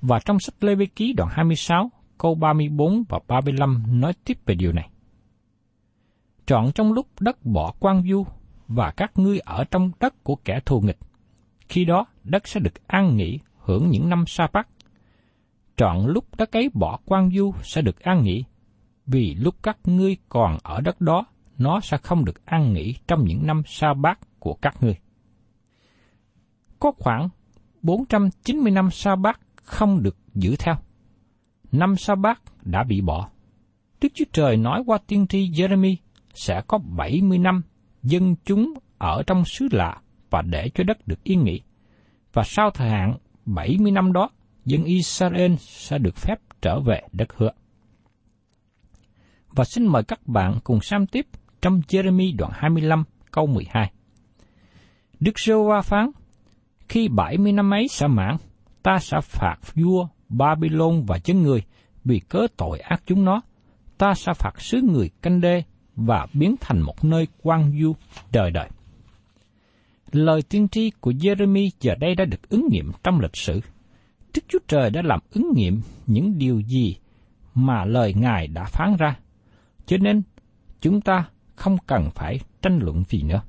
Và 0.00 0.18
trong 0.24 0.40
sách 0.40 0.64
Lê 0.64 0.74
Vi 0.74 0.86
Ký 0.86 1.12
đoạn 1.12 1.30
26, 1.32 1.90
câu 2.18 2.34
34 2.34 3.04
và 3.08 3.20
35 3.28 4.00
nói 4.00 4.12
tiếp 4.24 4.38
về 4.46 4.54
điều 4.54 4.72
này. 4.72 4.90
Trọn 6.46 6.72
trong 6.74 6.92
lúc 6.92 7.06
đất 7.20 7.44
bỏ 7.44 7.74
quan 7.80 8.02
du 8.08 8.26
và 8.68 8.90
các 8.90 9.12
ngươi 9.18 9.38
ở 9.38 9.64
trong 9.64 9.90
đất 10.00 10.24
của 10.24 10.36
kẻ 10.36 10.60
thù 10.66 10.80
nghịch, 10.80 10.98
khi 11.68 11.84
đó 11.84 12.06
đất 12.24 12.48
sẽ 12.48 12.60
được 12.60 12.86
an 12.86 13.16
nghỉ 13.16 13.38
hưởng 13.58 13.90
những 13.90 14.08
năm 14.08 14.24
sa 14.26 14.48
bắc. 14.52 14.68
Trọn 15.76 16.06
lúc 16.06 16.24
đất 16.36 16.52
ấy 16.52 16.70
bỏ 16.74 16.98
quan 17.04 17.30
du 17.30 17.54
sẽ 17.62 17.82
được 17.82 18.00
an 18.00 18.22
nghỉ, 18.22 18.44
vì 19.06 19.34
lúc 19.34 19.54
các 19.62 19.78
ngươi 19.84 20.16
còn 20.28 20.58
ở 20.62 20.80
đất 20.80 21.00
đó, 21.00 21.26
nó 21.58 21.80
sẽ 21.80 21.96
không 21.96 22.24
được 22.24 22.46
an 22.46 22.72
nghỉ 22.72 22.94
trong 23.06 23.24
những 23.24 23.46
năm 23.46 23.62
sa 23.66 23.94
bát 23.94 24.18
của 24.38 24.54
các 24.54 24.82
ngươi 24.82 24.96
có 26.80 26.92
khoảng 26.98 27.28
490 27.82 28.72
năm 28.72 28.90
sa 28.90 29.16
bát 29.16 29.40
không 29.62 30.02
được 30.02 30.16
giữ 30.34 30.56
theo. 30.58 30.74
Năm 31.72 31.96
sa 31.96 32.14
bát 32.14 32.40
đã 32.62 32.84
bị 32.84 33.00
bỏ. 33.00 33.28
Đức 34.00 34.08
Chúa 34.14 34.24
Trời 34.32 34.56
nói 34.56 34.82
qua 34.86 34.98
tiên 35.06 35.26
tri 35.26 35.50
Jeremy 35.50 35.96
sẽ 36.34 36.62
có 36.66 36.78
70 36.78 37.38
năm 37.38 37.62
dân 38.02 38.34
chúng 38.44 38.74
ở 38.98 39.22
trong 39.26 39.44
xứ 39.44 39.68
lạ 39.70 40.00
và 40.30 40.42
để 40.42 40.70
cho 40.74 40.84
đất 40.84 41.08
được 41.08 41.24
yên 41.24 41.44
nghỉ. 41.44 41.60
Và 42.32 42.42
sau 42.46 42.70
thời 42.70 42.90
hạn 42.90 43.16
70 43.46 43.92
năm 43.92 44.12
đó, 44.12 44.30
dân 44.64 44.84
Israel 44.84 45.54
sẽ 45.58 45.98
được 45.98 46.16
phép 46.16 46.34
trở 46.62 46.80
về 46.80 47.02
đất 47.12 47.28
hứa. 47.36 47.50
Và 49.52 49.64
xin 49.64 49.86
mời 49.86 50.02
các 50.02 50.26
bạn 50.26 50.58
cùng 50.64 50.80
xem 50.80 51.06
tiếp 51.06 51.26
trong 51.62 51.80
Jeremy 51.88 52.36
đoạn 52.36 52.52
25 52.54 53.04
câu 53.30 53.46
12. 53.46 53.92
Đức 55.20 55.38
giê 55.38 55.54
va 55.68 55.80
phán, 55.80 56.10
khi 56.88 57.08
bảy 57.08 57.38
mươi 57.38 57.52
năm 57.52 57.74
ấy 57.74 57.88
sẽ 57.88 58.06
mãn, 58.06 58.36
ta 58.82 58.98
sẽ 59.00 59.20
phạt 59.22 59.56
vua 59.74 60.08
Babylon 60.28 61.02
và 61.06 61.18
dân 61.24 61.42
người 61.42 61.62
vì 62.04 62.18
cớ 62.18 62.46
tội 62.56 62.78
ác 62.78 63.02
chúng 63.06 63.24
nó. 63.24 63.40
Ta 63.98 64.14
sẽ 64.14 64.32
phạt 64.34 64.60
xứ 64.60 64.80
người 64.92 65.10
canh 65.22 65.40
đê 65.40 65.62
và 65.96 66.26
biến 66.32 66.54
thành 66.60 66.80
một 66.80 67.04
nơi 67.04 67.26
quan 67.42 67.80
du 67.80 67.92
đời 68.32 68.50
đời. 68.50 68.68
Lời 70.12 70.42
tiên 70.42 70.68
tri 70.68 70.90
của 71.00 71.10
Jeremy 71.10 71.70
giờ 71.80 71.94
đây 71.94 72.14
đã 72.14 72.24
được 72.24 72.48
ứng 72.48 72.68
nghiệm 72.70 72.92
trong 73.02 73.20
lịch 73.20 73.36
sử. 73.36 73.60
Đức 74.34 74.42
Chúa 74.48 74.58
Trời 74.68 74.90
đã 74.90 75.02
làm 75.04 75.20
ứng 75.32 75.52
nghiệm 75.54 75.80
những 76.06 76.38
điều 76.38 76.60
gì 76.60 76.96
mà 77.54 77.84
lời 77.84 78.14
Ngài 78.14 78.46
đã 78.46 78.64
phán 78.64 78.96
ra. 78.98 79.18
Cho 79.86 79.96
nên, 79.96 80.22
chúng 80.80 81.00
ta 81.00 81.28
không 81.54 81.76
cần 81.86 82.10
phải 82.14 82.40
tranh 82.62 82.78
luận 82.82 83.04
gì 83.08 83.22
nữa. 83.22 83.42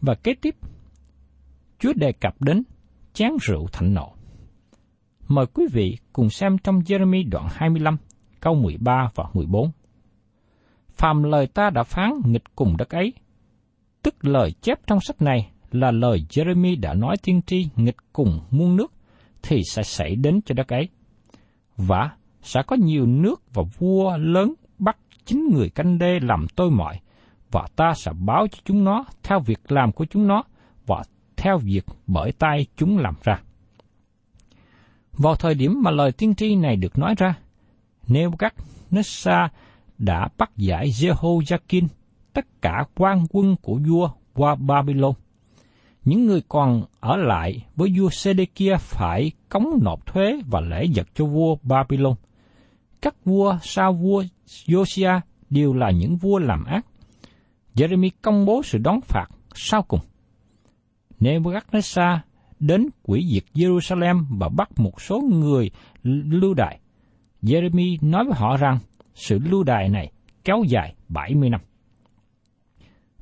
Và 0.00 0.14
kế 0.14 0.34
tiếp, 0.34 0.56
Chúa 1.78 1.92
đề 1.92 2.12
cập 2.12 2.42
đến 2.42 2.62
chén 3.12 3.30
rượu 3.42 3.66
thạnh 3.72 3.94
nộ. 3.94 4.14
Mời 5.34 5.46
quý 5.46 5.66
vị 5.72 5.96
cùng 6.12 6.30
xem 6.30 6.58
trong 6.58 6.78
Jeremy 6.78 7.28
đoạn 7.30 7.48
25, 7.50 7.96
câu 8.40 8.54
13 8.54 9.08
và 9.14 9.24
14. 9.34 9.70
Phàm 10.88 11.22
lời 11.22 11.46
ta 11.46 11.70
đã 11.70 11.82
phán 11.82 12.10
nghịch 12.24 12.42
cùng 12.56 12.76
đất 12.76 12.88
ấy, 12.88 13.12
tức 14.02 14.24
lời 14.24 14.52
chép 14.62 14.78
trong 14.86 15.00
sách 15.00 15.22
này 15.22 15.50
là 15.70 15.90
lời 15.90 16.24
Jeremy 16.28 16.80
đã 16.80 16.94
nói 16.94 17.16
tiên 17.22 17.40
tri 17.46 17.66
nghịch 17.76 17.96
cùng 18.12 18.40
muôn 18.50 18.76
nước, 18.76 18.92
thì 19.42 19.60
sẽ 19.70 19.82
xảy 19.82 20.16
đến 20.16 20.40
cho 20.42 20.54
đất 20.54 20.68
ấy. 20.68 20.88
Và 21.76 22.10
sẽ 22.42 22.62
có 22.66 22.76
nhiều 22.76 23.06
nước 23.06 23.42
và 23.54 23.62
vua 23.78 24.16
lớn 24.16 24.54
bắt 24.78 24.96
chính 25.24 25.48
người 25.52 25.70
canh 25.70 25.98
đê 25.98 26.18
làm 26.22 26.46
tôi 26.56 26.70
mọi, 26.70 27.00
và 27.50 27.66
ta 27.76 27.92
sẽ 27.96 28.12
báo 28.26 28.46
cho 28.52 28.58
chúng 28.64 28.84
nó 28.84 29.04
theo 29.22 29.40
việc 29.40 29.72
làm 29.72 29.92
của 29.92 30.04
chúng 30.10 30.26
nó, 30.26 30.42
và 30.86 31.02
theo 31.36 31.58
việc 31.58 31.84
bởi 32.06 32.32
tay 32.32 32.66
chúng 32.76 32.98
làm 32.98 33.14
ra. 33.24 33.42
Vào 35.12 35.34
thời 35.36 35.54
điểm 35.54 35.82
mà 35.82 35.90
lời 35.90 36.12
tiên 36.12 36.34
tri 36.34 36.56
này 36.56 36.76
được 36.76 36.98
nói 36.98 37.14
ra, 37.18 37.34
Nebuchadnezzar 38.08 39.48
đã 39.98 40.28
bắt 40.38 40.50
giải 40.56 40.90
Jehoiakim, 40.90 41.86
tất 42.32 42.62
cả 42.62 42.84
quan 42.94 43.26
quân 43.30 43.56
của 43.62 43.78
vua 43.88 44.10
qua 44.34 44.54
Babylon. 44.54 45.12
Những 46.04 46.26
người 46.26 46.42
còn 46.48 46.84
ở 47.00 47.16
lại 47.16 47.64
với 47.76 47.92
vua 47.98 48.10
Sedekia 48.10 48.76
phải 48.76 49.32
cống 49.48 49.78
nộp 49.82 50.06
thuế 50.06 50.40
và 50.46 50.60
lễ 50.60 50.86
vật 50.94 51.06
cho 51.14 51.24
vua 51.24 51.56
Babylon. 51.62 52.14
Các 53.02 53.14
vua 53.24 53.58
sau 53.62 53.92
vua 53.92 54.24
Josiah 54.46 55.20
đều 55.50 55.74
là 55.74 55.90
những 55.90 56.16
vua 56.16 56.38
làm 56.38 56.64
ác. 56.64 56.86
Jeremy 57.74 58.10
công 58.22 58.46
bố 58.46 58.62
sự 58.62 58.78
đón 58.78 59.00
phạt 59.00 59.26
sau 59.54 59.82
cùng. 59.82 60.00
Nebuchadnezzar 61.20 62.18
đến 62.62 62.86
quỷ 63.02 63.26
diệt 63.32 63.44
Jerusalem 63.54 64.24
và 64.38 64.48
bắt 64.48 64.68
một 64.76 65.02
số 65.02 65.20
người 65.20 65.70
lưu 66.30 66.54
đài. 66.54 66.80
Jeremy 67.42 67.96
nói 68.00 68.24
với 68.24 68.34
họ 68.36 68.56
rằng 68.56 68.78
sự 69.14 69.38
lưu 69.38 69.62
đài 69.62 69.88
này 69.88 70.12
kéo 70.44 70.62
dài 70.68 70.94
70 71.08 71.50
năm. 71.50 71.60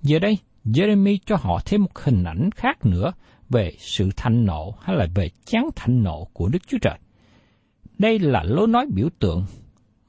Giờ 0.02 0.18
đây, 0.18 0.38
Jeremy 0.64 1.18
cho 1.26 1.36
họ 1.36 1.60
thêm 1.64 1.82
một 1.82 1.98
hình 1.98 2.24
ảnh 2.24 2.50
khác 2.56 2.86
nữa 2.86 3.12
về 3.48 3.72
sự 3.78 4.10
thanh 4.16 4.44
nộ 4.44 4.74
hay 4.80 4.96
là 4.96 5.06
về 5.14 5.30
chán 5.44 5.68
thanh 5.76 6.02
nộ 6.02 6.24
của 6.32 6.48
Đức 6.48 6.68
Chúa 6.68 6.78
Trời. 6.82 6.98
Đây 7.98 8.18
là 8.18 8.42
lối 8.42 8.68
nói 8.68 8.86
biểu 8.94 9.08
tượng 9.18 9.44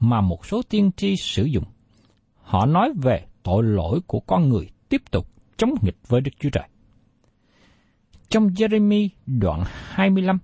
mà 0.00 0.20
một 0.20 0.46
số 0.46 0.62
tiên 0.62 0.90
tri 0.96 1.16
sử 1.16 1.44
dụng. 1.44 1.64
Họ 2.42 2.66
nói 2.66 2.92
về 3.02 3.24
tội 3.42 3.62
lỗi 3.64 4.00
của 4.06 4.20
con 4.20 4.48
người 4.48 4.68
tiếp 4.88 5.02
tục 5.10 5.26
chống 5.56 5.74
nghịch 5.82 5.96
với 6.08 6.20
Đức 6.20 6.30
Chúa 6.38 6.50
Trời. 6.50 6.68
Trong 8.32 8.48
Jeremy 8.48 9.08
đoạn 9.26 9.62
25, 9.66 10.38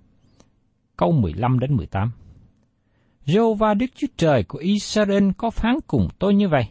câu 0.97 1.11
15 1.11 1.59
đến 1.59 1.75
18. 1.75 2.11
Jehovah 3.25 3.77
Đức 3.77 3.85
Chúa 3.95 4.07
Trời 4.17 4.43
của 4.43 4.59
Israel 4.59 5.29
có 5.37 5.49
phán 5.49 5.75
cùng 5.87 6.07
tôi 6.19 6.35
như 6.35 6.49
vậy. 6.49 6.63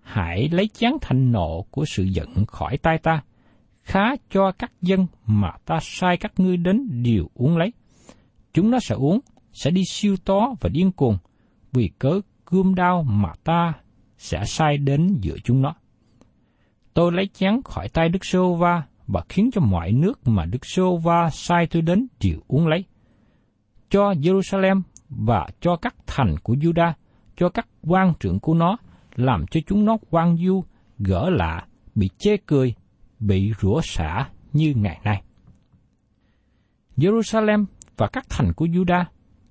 Hãy 0.00 0.48
lấy 0.52 0.68
chán 0.68 0.96
thành 1.00 1.32
nộ 1.32 1.66
của 1.70 1.84
sự 1.86 2.02
giận 2.02 2.46
khỏi 2.46 2.78
tay 2.78 2.98
ta, 2.98 3.22
khá 3.82 4.16
cho 4.30 4.52
các 4.52 4.72
dân 4.82 5.06
mà 5.26 5.50
ta 5.64 5.78
sai 5.82 6.16
các 6.16 6.32
ngươi 6.36 6.56
đến 6.56 7.02
điều 7.02 7.30
uống 7.34 7.56
lấy. 7.56 7.72
Chúng 8.54 8.70
nó 8.70 8.78
sẽ 8.80 8.94
uống, 8.94 9.20
sẽ 9.52 9.70
đi 9.70 9.82
siêu 9.90 10.16
tó 10.24 10.54
và 10.60 10.68
điên 10.68 10.92
cuồng, 10.92 11.18
vì 11.72 11.90
cớ 11.98 12.20
gươm 12.46 12.74
đao 12.74 13.02
mà 13.02 13.32
ta 13.44 13.72
sẽ 14.18 14.44
sai 14.44 14.78
đến 14.78 15.18
giữa 15.20 15.36
chúng 15.44 15.62
nó. 15.62 15.74
Tôi 16.94 17.12
lấy 17.12 17.26
chán 17.34 17.62
khỏi 17.62 17.88
tay 17.88 18.08
Đức 18.08 18.24
Sô 18.24 18.54
Va 18.54 18.82
và 19.12 19.22
khiến 19.28 19.50
cho 19.52 19.60
mọi 19.60 19.92
nước 19.92 20.28
mà 20.28 20.44
Đức 20.44 20.66
Sô 20.66 20.96
Va 20.96 21.30
sai 21.30 21.66
tôi 21.66 21.82
đến 21.82 22.06
chịu 22.20 22.40
uống 22.48 22.66
lấy. 22.68 22.84
Cho 23.90 24.12
Jerusalem 24.12 24.82
và 25.08 25.48
cho 25.60 25.76
các 25.76 25.94
thành 26.06 26.34
của 26.42 26.54
Juda, 26.54 26.92
cho 27.36 27.48
các 27.48 27.68
quan 27.82 28.12
trưởng 28.20 28.40
của 28.40 28.54
nó, 28.54 28.76
làm 29.14 29.46
cho 29.46 29.60
chúng 29.66 29.84
nó 29.84 29.96
quan 30.10 30.36
du, 30.36 30.64
gỡ 30.98 31.30
lạ, 31.30 31.66
bị 31.94 32.10
chê 32.18 32.36
cười, 32.36 32.74
bị 33.18 33.52
rủa 33.60 33.80
xả 33.84 34.28
như 34.52 34.72
ngày 34.76 35.00
nay. 35.04 35.22
Jerusalem 36.96 37.64
và 37.96 38.06
các 38.06 38.24
thành 38.28 38.52
của 38.52 38.66
Juda, 38.66 39.04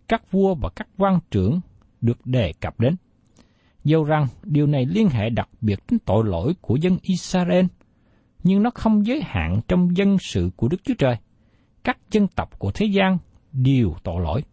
các 0.08 0.32
vua 0.32 0.56
và 0.56 0.70
các 0.76 0.88
quan 0.98 1.20
trưởng 1.32 1.60
được 2.02 2.26
đề 2.26 2.54
cập 2.62 2.80
đến. 2.80 2.96
Dẫu 3.84 4.04
rằng 4.04 4.28
điều 4.44 4.68
này 4.68 4.86
liên 4.86 5.10
hệ 5.10 5.30
đặc 5.30 5.50
biệt 5.62 5.80
đến 5.92 6.00
tội 6.06 6.26
lỗi 6.26 6.54
của 6.62 6.76
dân 6.76 6.98
Israel– 7.02 7.66
nhưng 8.44 8.64
nó 8.64 8.70
không 8.76 9.06
giới 9.06 9.22
hạn 9.22 9.62
trong 9.68 9.98
dân 9.98 10.18
sự 10.20 10.50
của 10.56 10.68
Đức 10.68 10.78
Chúa 10.84 10.94
Trời. 10.98 11.16
các 11.84 11.98
dân 12.12 12.28
tộc 12.28 12.60
của 12.60 12.72
thế 12.72 12.86
gian 12.86 13.18
đều 13.52 13.96
tội 14.04 14.22
lỗi, 14.22 14.44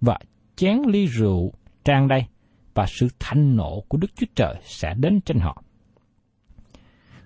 và 0.00 0.18
chén 0.56 0.78
ly 0.86 1.06
rượu 1.06 1.52
trang 1.84 2.08
đầy, 2.08 2.24
và 2.74 2.86
sự 2.88 3.08
thanh 3.18 3.56
nộ 3.56 3.80
của 3.88 3.98
Đức 3.98 4.08
Chúa 4.14 4.26
Trời 4.34 4.54
sẽ 4.64 4.94
đến 4.94 5.20
trên 5.20 5.38
họ. 5.38 5.62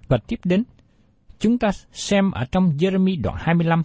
Và 0.08 0.18
tiếp 0.26 0.40
đến, 0.44 0.64
chúng 1.38 1.58
ta 1.58 1.70
xem 1.92 2.30
ở 2.30 2.44
trong 2.44 2.70
Jeremy 2.70 3.22
đoạn 3.22 3.36
25, 3.40 3.82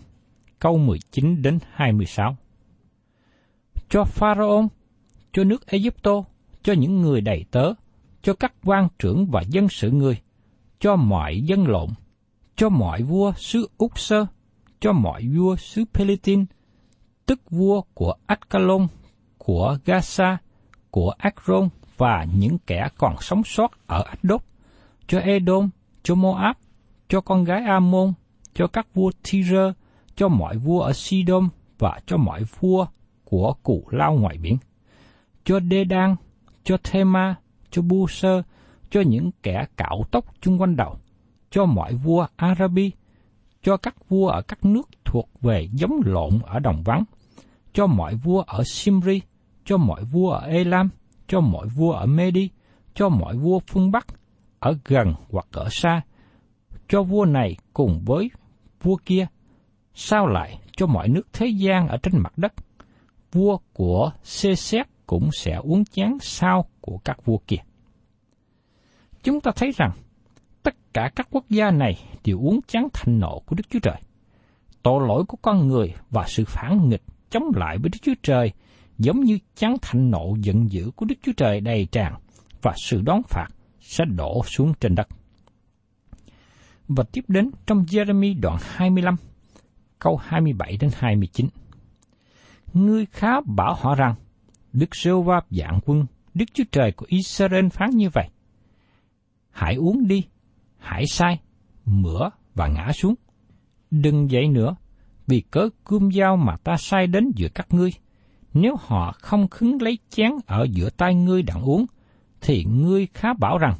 câu 0.59 0.77
19 0.77 1.41
đến 1.41 1.59
26. 1.71 2.37
Cho 3.89 4.03
Pharaoh, 4.03 4.65
cho 5.33 5.43
nước 5.43 5.67
Egypto, 5.67 6.23
cho 6.63 6.73
những 6.73 7.01
người 7.01 7.21
đầy 7.21 7.45
tớ, 7.51 7.73
cho 8.21 8.33
các 8.33 8.53
quan 8.63 8.87
trưởng 8.99 9.27
và 9.31 9.41
dân 9.41 9.69
sự 9.69 9.91
người, 9.91 10.21
cho 10.79 10.95
mọi 10.95 11.41
dân 11.41 11.67
lộn, 11.67 11.89
cho 12.59 12.69
mọi 12.69 13.01
vua 13.01 13.33
xứ 13.37 13.69
Úc 13.77 13.99
Sơ, 13.99 14.25
cho 14.79 14.93
mọi 14.93 15.27
vua 15.27 15.55
xứ 15.55 15.85
Pelitin, 15.93 16.45
tức 17.25 17.51
vua 17.51 17.81
của 17.93 18.13
Ascalon, 18.25 18.87
của 19.37 19.77
Gaza, 19.85 20.37
của 20.91 21.13
Akron 21.17 21.69
và 21.97 22.25
những 22.33 22.57
kẻ 22.67 22.89
còn 22.97 23.15
sống 23.21 23.43
sót 23.43 23.71
ở 23.87 24.03
Ashdod, 24.03 24.41
cho 25.07 25.19
Edom, 25.19 25.69
cho 26.03 26.15
Moab, 26.15 26.55
cho 27.07 27.21
con 27.21 27.43
gái 27.43 27.63
Ammon, 27.63 28.13
cho 28.53 28.67
các 28.67 28.87
vua 28.93 29.11
Tyre, 29.23 29.71
cho 30.15 30.27
mọi 30.27 30.57
vua 30.57 30.81
ở 30.81 30.93
Sidon 30.93 31.49
và 31.77 31.99
cho 32.05 32.17
mọi 32.17 32.43
vua 32.59 32.85
của 33.23 33.53
cụ 33.63 33.83
lao 33.89 34.13
ngoài 34.13 34.37
biển, 34.37 34.57
cho 35.43 35.59
Dedan, 35.71 36.15
cho 36.63 36.77
Thema, 36.83 37.35
cho 37.71 37.81
Bu 37.81 38.07
Sơ, 38.07 38.41
cho 38.89 39.01
những 39.01 39.31
kẻ 39.43 39.65
cạo 39.77 40.03
tóc 40.11 40.25
chung 40.41 40.61
quanh 40.61 40.75
đầu, 40.75 40.97
cho 41.49 41.65
mọi 41.65 41.93
vua 41.93 42.27
Arabi, 42.35 42.91
cho 43.61 43.77
các 43.77 44.09
vua 44.09 44.27
ở 44.27 44.41
các 44.41 44.65
nước 44.65 44.89
thuộc 45.05 45.29
về 45.41 45.67
giống 45.73 46.01
lộn 46.05 46.39
ở 46.45 46.59
đồng 46.59 46.83
vắng, 46.83 47.03
cho 47.73 47.87
mọi 47.87 48.15
vua 48.15 48.41
ở 48.41 48.63
Simri, 48.63 49.21
cho 49.65 49.77
mọi 49.77 50.03
vua 50.03 50.31
ở 50.31 50.47
Elam, 50.47 50.89
cho 51.27 51.41
mọi 51.41 51.67
vua 51.67 51.91
ở 51.91 52.05
Medi, 52.05 52.49
cho 52.93 53.09
mọi 53.09 53.35
vua 53.35 53.59
phương 53.67 53.91
Bắc, 53.91 54.07
ở 54.59 54.77
gần 54.85 55.13
hoặc 55.31 55.47
ở 55.51 55.67
xa, 55.71 56.01
cho 56.87 57.03
vua 57.03 57.25
này 57.25 57.55
cùng 57.73 58.01
với 58.05 58.31
vua 58.83 58.95
kia, 59.05 59.27
sao 59.93 60.27
lại 60.27 60.59
cho 60.77 60.87
mọi 60.87 61.07
nước 61.07 61.27
thế 61.33 61.47
gian 61.47 61.87
ở 61.87 61.97
trên 61.97 62.13
mặt 62.17 62.37
đất, 62.37 62.53
vua 63.31 63.57
của 63.73 64.11
xê 64.23 64.55
xét 64.55 64.87
cũng 65.05 65.29
sẽ 65.33 65.55
uống 65.63 65.85
chén 65.85 66.17
sao 66.21 66.65
của 66.81 66.97
các 66.97 67.25
vua 67.25 67.37
kia. 67.47 67.57
Chúng 69.23 69.41
ta 69.41 69.51
thấy 69.55 69.71
rằng, 69.77 69.91
cả 70.93 71.11
các 71.15 71.27
quốc 71.31 71.45
gia 71.49 71.71
này 71.71 71.97
đều 72.25 72.39
uống 72.39 72.59
chán 72.67 72.87
thành 72.93 73.19
nộ 73.19 73.39
của 73.45 73.55
Đức 73.55 73.63
Chúa 73.69 73.79
Trời. 73.79 74.01
Tội 74.83 75.07
lỗi 75.07 75.23
của 75.27 75.37
con 75.41 75.67
người 75.67 75.93
và 76.09 76.25
sự 76.27 76.43
phản 76.47 76.89
nghịch 76.89 77.03
chống 77.29 77.43
lại 77.55 77.77
với 77.77 77.89
Đức 77.89 77.99
Chúa 78.01 78.13
Trời 78.23 78.51
giống 78.97 79.19
như 79.19 79.39
chán 79.55 79.75
thành 79.81 80.11
nộ 80.11 80.35
giận 80.41 80.71
dữ 80.71 80.91
của 80.95 81.05
Đức 81.05 81.15
Chúa 81.21 81.31
Trời 81.37 81.61
đầy 81.61 81.87
tràn 81.91 82.13
và 82.61 82.73
sự 82.77 83.01
đón 83.01 83.21
phạt 83.29 83.47
sẽ 83.79 84.05
đổ 84.05 84.43
xuống 84.45 84.73
trên 84.79 84.95
đất. 84.95 85.07
Và 86.87 87.03
tiếp 87.11 87.21
đến 87.27 87.51
trong 87.65 87.83
Jeremy 87.83 88.39
đoạn 88.39 88.57
25, 88.61 89.15
câu 89.99 90.17
27 90.17 90.77
đến 90.79 90.89
29. 90.93 91.47
Ngươi 92.73 93.05
khá 93.05 93.41
bảo 93.45 93.75
họ 93.79 93.95
rằng, 93.95 94.15
Đức 94.73 94.95
Sêu 94.95 95.21
Va 95.21 95.41
dạng 95.49 95.79
quân, 95.85 96.05
Đức 96.33 96.45
Chúa 96.53 96.63
Trời 96.71 96.91
của 96.91 97.05
Israel 97.09 97.67
phán 97.67 97.89
như 97.89 98.09
vậy. 98.09 98.29
Hãy 99.51 99.75
uống 99.75 100.07
đi, 100.07 100.23
hải 100.79 101.05
sai, 101.07 101.39
mửa 101.85 102.29
và 102.55 102.67
ngã 102.67 102.91
xuống. 102.93 103.15
Đừng 103.91 104.31
dậy 104.31 104.47
nữa, 104.47 104.75
vì 105.27 105.41
cớ 105.51 105.69
cươm 105.85 106.11
dao 106.11 106.37
mà 106.37 106.57
ta 106.63 106.77
sai 106.77 107.07
đến 107.07 107.31
giữa 107.35 107.47
các 107.55 107.67
ngươi. 107.69 107.89
Nếu 108.53 108.75
họ 108.79 109.11
không 109.21 109.47
khứng 109.47 109.81
lấy 109.81 109.99
chén 110.09 110.31
ở 110.45 110.67
giữa 110.71 110.89
tay 110.89 111.15
ngươi 111.15 111.41
đặng 111.41 111.61
uống, 111.61 111.85
thì 112.41 112.63
ngươi 112.63 113.07
khá 113.13 113.33
bảo 113.33 113.57
rằng, 113.57 113.75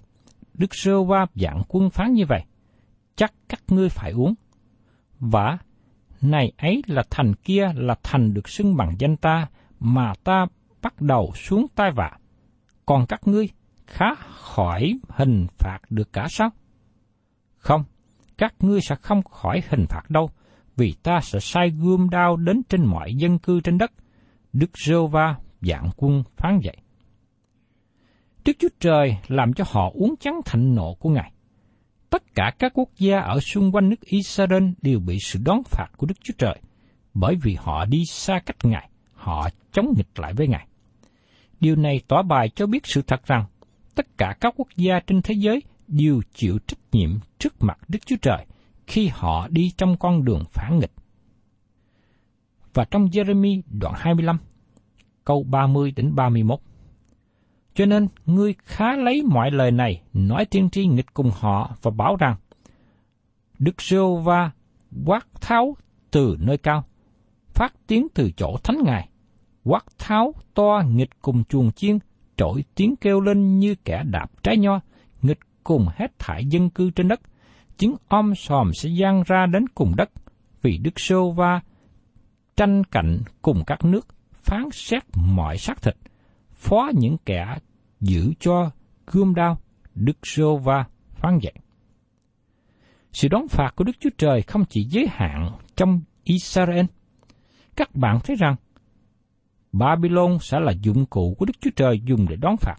Đức 0.53 0.69
Sơ 0.71 1.03
Va 1.03 1.25
dạng 1.35 1.63
quân 1.67 1.89
phán 1.89 2.13
như 2.13 2.23
vậy, 2.25 2.43
chắc 3.15 3.33
các 3.49 3.59
ngươi 3.67 3.89
phải 3.89 4.12
uống. 4.12 4.33
Và 5.19 5.57
này 6.21 6.51
ấy 6.57 6.81
là 6.88 7.03
thành 7.09 7.33
kia 7.35 7.71
là 7.75 7.95
thành 8.03 8.33
được 8.33 8.49
xưng 8.49 8.75
bằng 8.75 8.95
danh 8.99 9.17
ta, 9.17 9.47
mà 9.79 10.13
ta 10.23 10.45
bắt 10.81 11.01
đầu 11.01 11.31
xuống 11.35 11.65
tai 11.75 11.91
vạ. 11.91 12.12
Còn 12.85 13.05
các 13.05 13.27
ngươi 13.27 13.49
khá 13.88 14.05
khỏi 14.29 14.99
hình 15.09 15.47
phạt 15.57 15.79
được 15.89 16.13
cả 16.13 16.27
sao? 16.29 16.49
Không, 17.60 17.84
các 18.38 18.54
ngươi 18.60 18.82
sẽ 18.82 18.95
không 18.95 19.24
khỏi 19.24 19.62
hình 19.69 19.86
phạt 19.89 20.10
đâu, 20.10 20.30
vì 20.76 20.93
ta 21.04 21.19
sẽ 21.24 21.39
sai 21.39 21.69
gươm 21.69 22.10
đao 22.10 22.38
đến 22.38 22.62
trên 22.69 22.86
mọi 22.86 23.15
dân 23.15 23.39
cư 23.39 23.62
trên 23.62 23.78
đất. 23.78 23.91
Đức 24.54 24.72
Rêu 24.86 25.08
Va 25.08 25.36
dạng 25.62 25.89
quân 25.98 26.24
phán 26.38 26.60
dạy: 26.63 26.78
Đức 28.45 28.54
Chúa 28.60 28.69
Trời 28.80 29.17
làm 29.28 29.54
cho 29.54 29.63
họ 29.67 29.91
uống 29.93 30.15
trắng 30.19 30.41
thạnh 30.45 30.76
nộ 30.76 30.93
của 30.93 31.10
Ngài. 31.10 31.32
Tất 32.10 32.36
cả 32.36 32.52
các 32.60 32.72
quốc 32.76 32.89
gia 32.98 33.19
ở 33.19 33.39
xung 33.39 33.72
quanh 33.76 33.89
nước 33.89 34.02
Israel 34.02 34.63
đều 34.82 35.00
bị 35.00 35.17
sự 35.22 35.39
đón 35.45 35.62
phạt 35.65 35.88
của 35.98 36.08
Đức 36.08 36.15
Chúa 36.24 36.34
Trời, 36.38 36.60
bởi 37.13 37.36
vì 37.43 37.58
họ 37.60 37.86
đi 37.86 38.06
xa 38.06 38.39
cách 38.45 38.58
Ngài, 38.63 38.89
họ 39.13 39.50
chống 39.72 39.93
nghịch 39.98 40.19
lại 40.19 40.34
với 40.34 40.48
Ngài. 40.48 40.67
Điều 41.60 41.76
này 41.76 42.02
tỏ 42.08 42.22
bài 42.22 42.50
cho 42.50 42.67
biết 42.67 42.86
sự 42.86 43.02
thật 43.02 43.26
rằng, 43.26 43.45
tất 43.95 44.17
cả 44.17 44.36
các 44.39 44.54
quốc 44.58 44.67
gia 44.76 45.00
trên 45.00 45.22
thế 45.22 45.34
giới 45.38 45.62
đều 45.89 46.21
chịu 46.34 46.60
trách 46.67 46.80
nhiệm 46.91 47.10
trước 47.39 47.63
mặt 47.63 47.80
Đức 47.88 47.99
Chúa 48.06 48.15
Trời 48.21 48.45
khi 48.88 49.10
họ 49.13 49.47
đi 49.47 49.71
trong 49.78 49.97
con 49.97 50.25
đường 50.25 50.43
phản 50.52 50.80
nghịch. 50.80 50.91
Và 52.73 52.86
trong 52.86 53.06
Jeremy 53.06 53.62
đoạn 53.80 53.93
25, 53.97 54.38
câu 55.25 55.43
30 55.43 55.91
đến 55.95 56.15
31. 56.15 56.60
Cho 57.73 57.86
nên, 57.86 58.08
ngươi 58.25 58.56
khá 58.65 58.95
lấy 58.95 59.23
mọi 59.23 59.52
lời 59.52 59.71
này 59.71 60.02
nói 60.13 60.45
tiên 60.45 60.69
tri 60.69 60.86
nghịch 60.86 61.13
cùng 61.13 61.32
họ 61.39 61.75
và 61.82 61.91
bảo 61.91 62.15
rằng, 62.15 62.36
Đức 63.60 63.82
Sô 63.82 64.15
Va 64.15 64.52
quát 65.06 65.28
tháo 65.41 65.75
từ 66.12 66.38
nơi 66.39 66.58
cao, 66.58 66.84
phát 67.54 67.73
tiếng 67.88 68.08
từ 68.13 68.32
chỗ 68.38 68.58
thánh 68.63 68.78
ngài, 68.84 69.10
quát 69.63 69.86
tháo 69.97 70.34
to 70.54 70.84
nghịch 70.88 71.21
cùng 71.21 71.43
chuồng 71.43 71.71
chiên, 71.71 71.99
trỗi 72.38 72.63
tiếng 72.75 72.95
kêu 72.95 73.21
lên 73.21 73.60
như 73.60 73.75
kẻ 73.86 74.04
đạp 74.04 74.43
trái 74.43 74.58
nho, 74.58 74.80
cùng 75.69 75.88
hết 75.95 76.19
thải 76.19 76.45
dân 76.45 76.69
cư 76.69 76.91
trên 76.91 77.08
đất, 77.08 77.21
chứng 77.77 77.95
om 78.08 78.36
sòm 78.36 78.73
sẽ 78.73 78.89
gian 78.89 79.23
ra 79.25 79.45
đến 79.45 79.69
cùng 79.69 79.95
đất, 79.95 80.10
vì 80.62 80.77
Đức 80.77 80.99
Sô 80.99 81.32
Va 81.32 81.62
tranh 82.55 82.84
cạnh 82.84 83.19
cùng 83.41 83.63
các 83.67 83.86
nước, 83.86 84.08
phán 84.32 84.63
xét 84.71 85.03
mọi 85.15 85.58
xác 85.58 85.82
thịt, 85.82 85.95
phó 86.51 86.91
những 86.95 87.17
kẻ 87.25 87.58
giữ 87.99 88.34
cho 88.39 88.71
gươm 89.08 89.36
đao, 89.36 89.58
Đức 89.95 90.17
Sô 90.23 90.58
Va 90.58 90.86
phán 91.13 91.39
dạy. 91.41 91.53
Sự 93.12 93.27
đón 93.27 93.47
phạt 93.47 93.73
của 93.75 93.84
Đức 93.84 93.95
Chúa 93.99 94.10
Trời 94.17 94.41
không 94.41 94.65
chỉ 94.69 94.84
giới 94.84 95.08
hạn 95.10 95.51
trong 95.75 96.01
Israel. 96.23 96.86
Các 97.75 97.95
bạn 97.95 98.19
thấy 98.23 98.36
rằng, 98.36 98.55
Babylon 99.71 100.38
sẽ 100.41 100.60
là 100.60 100.71
dụng 100.82 101.05
cụ 101.05 101.36
của 101.38 101.45
Đức 101.45 101.55
Chúa 101.62 101.71
Trời 101.75 102.01
dùng 102.05 102.25
để 102.29 102.36
đón 102.36 102.58
phạt. 102.58 102.75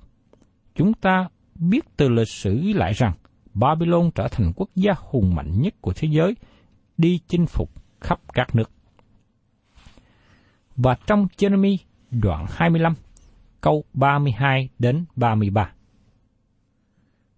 Chúng 0.74 0.92
ta 0.92 1.28
biết 1.60 1.96
từ 1.96 2.08
lịch 2.08 2.28
sử 2.28 2.72
lại 2.74 2.92
rằng, 2.92 3.12
Babylon 3.54 4.10
trở 4.14 4.28
thành 4.28 4.52
quốc 4.56 4.68
gia 4.74 4.92
hùng 4.96 5.34
mạnh 5.34 5.60
nhất 5.60 5.74
của 5.80 5.92
thế 5.96 6.08
giới, 6.12 6.34
đi 6.98 7.20
chinh 7.28 7.46
phục 7.46 7.70
khắp 8.00 8.20
các 8.32 8.54
nước. 8.54 8.70
Và 10.76 10.96
trong 11.06 11.26
Jeremy 11.36 11.76
đoạn 12.10 12.46
25, 12.48 12.94
câu 13.60 13.84
32 13.94 14.68
đến 14.78 15.04
33. 15.16 15.72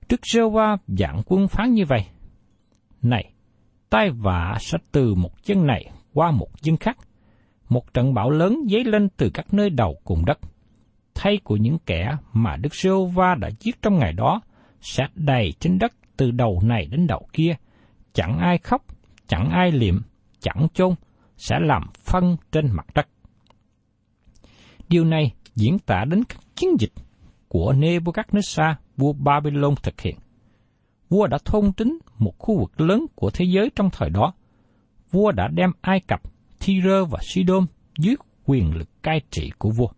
Đức 0.08 0.20
giê 0.26 0.40
va 0.52 0.76
dạng 0.86 1.22
quân 1.26 1.48
phán 1.48 1.72
như 1.72 1.84
vậy. 1.88 2.06
Này, 3.02 3.32
tai 3.90 4.10
vạ 4.10 4.56
sẽ 4.60 4.78
từ 4.92 5.14
một 5.14 5.42
chân 5.42 5.66
này 5.66 5.90
qua 6.14 6.30
một 6.30 6.62
chân 6.62 6.76
khác. 6.76 6.96
Một 7.68 7.94
trận 7.94 8.14
bão 8.14 8.30
lớn 8.30 8.56
dấy 8.70 8.84
lên 8.84 9.08
từ 9.16 9.30
các 9.34 9.54
nơi 9.54 9.70
đầu 9.70 10.00
cùng 10.04 10.24
đất. 10.24 10.38
Thay 11.14 11.38
của 11.44 11.56
những 11.56 11.78
kẻ 11.86 12.16
mà 12.32 12.56
Đức 12.56 12.74
giê 12.74 12.90
va 13.14 13.34
đã 13.34 13.50
giết 13.60 13.82
trong 13.82 13.98
ngày 13.98 14.12
đó 14.12 14.40
sẽ 14.80 15.08
đầy 15.14 15.52
trên 15.60 15.78
đất 15.78 15.92
từ 16.16 16.30
đầu 16.30 16.60
này 16.64 16.86
đến 16.90 17.06
đầu 17.06 17.26
kia. 17.32 17.54
Chẳng 18.12 18.38
ai 18.38 18.58
khóc, 18.58 18.84
chẳng 19.26 19.50
ai 19.50 19.72
liệm, 19.72 20.02
chẳng 20.40 20.66
chôn, 20.74 20.94
sẽ 21.36 21.58
làm 21.60 21.82
phân 21.94 22.36
trên 22.52 22.70
mặt 22.72 22.86
đất. 22.94 23.08
Điều 24.88 25.04
này 25.04 25.32
diễn 25.54 25.78
tả 25.78 26.04
đến 26.04 26.24
các 26.24 26.38
chiến 26.56 26.70
dịch 26.78 26.92
của 27.48 27.72
Nebuchadnezzar, 27.72 28.74
vua 28.96 29.12
Babylon 29.12 29.74
thực 29.82 30.00
hiện. 30.00 30.16
Vua 31.08 31.26
đã 31.26 31.38
thôn 31.44 31.72
tính 31.72 31.98
một 32.18 32.38
khu 32.38 32.58
vực 32.58 32.80
lớn 32.80 33.06
của 33.14 33.30
thế 33.30 33.44
giới 33.54 33.70
trong 33.76 33.90
thời 33.90 34.10
đó. 34.10 34.32
Vua 35.10 35.32
đã 35.32 35.48
đem 35.48 35.70
Ai 35.80 36.00
Cập, 36.00 36.20
Tyre 36.66 37.00
và 37.10 37.18
Sidon 37.22 37.66
dưới 37.98 38.14
quyền 38.44 38.74
lực 38.74 39.02
cai 39.02 39.20
trị 39.30 39.50
của 39.58 39.70
vua. 39.70 39.88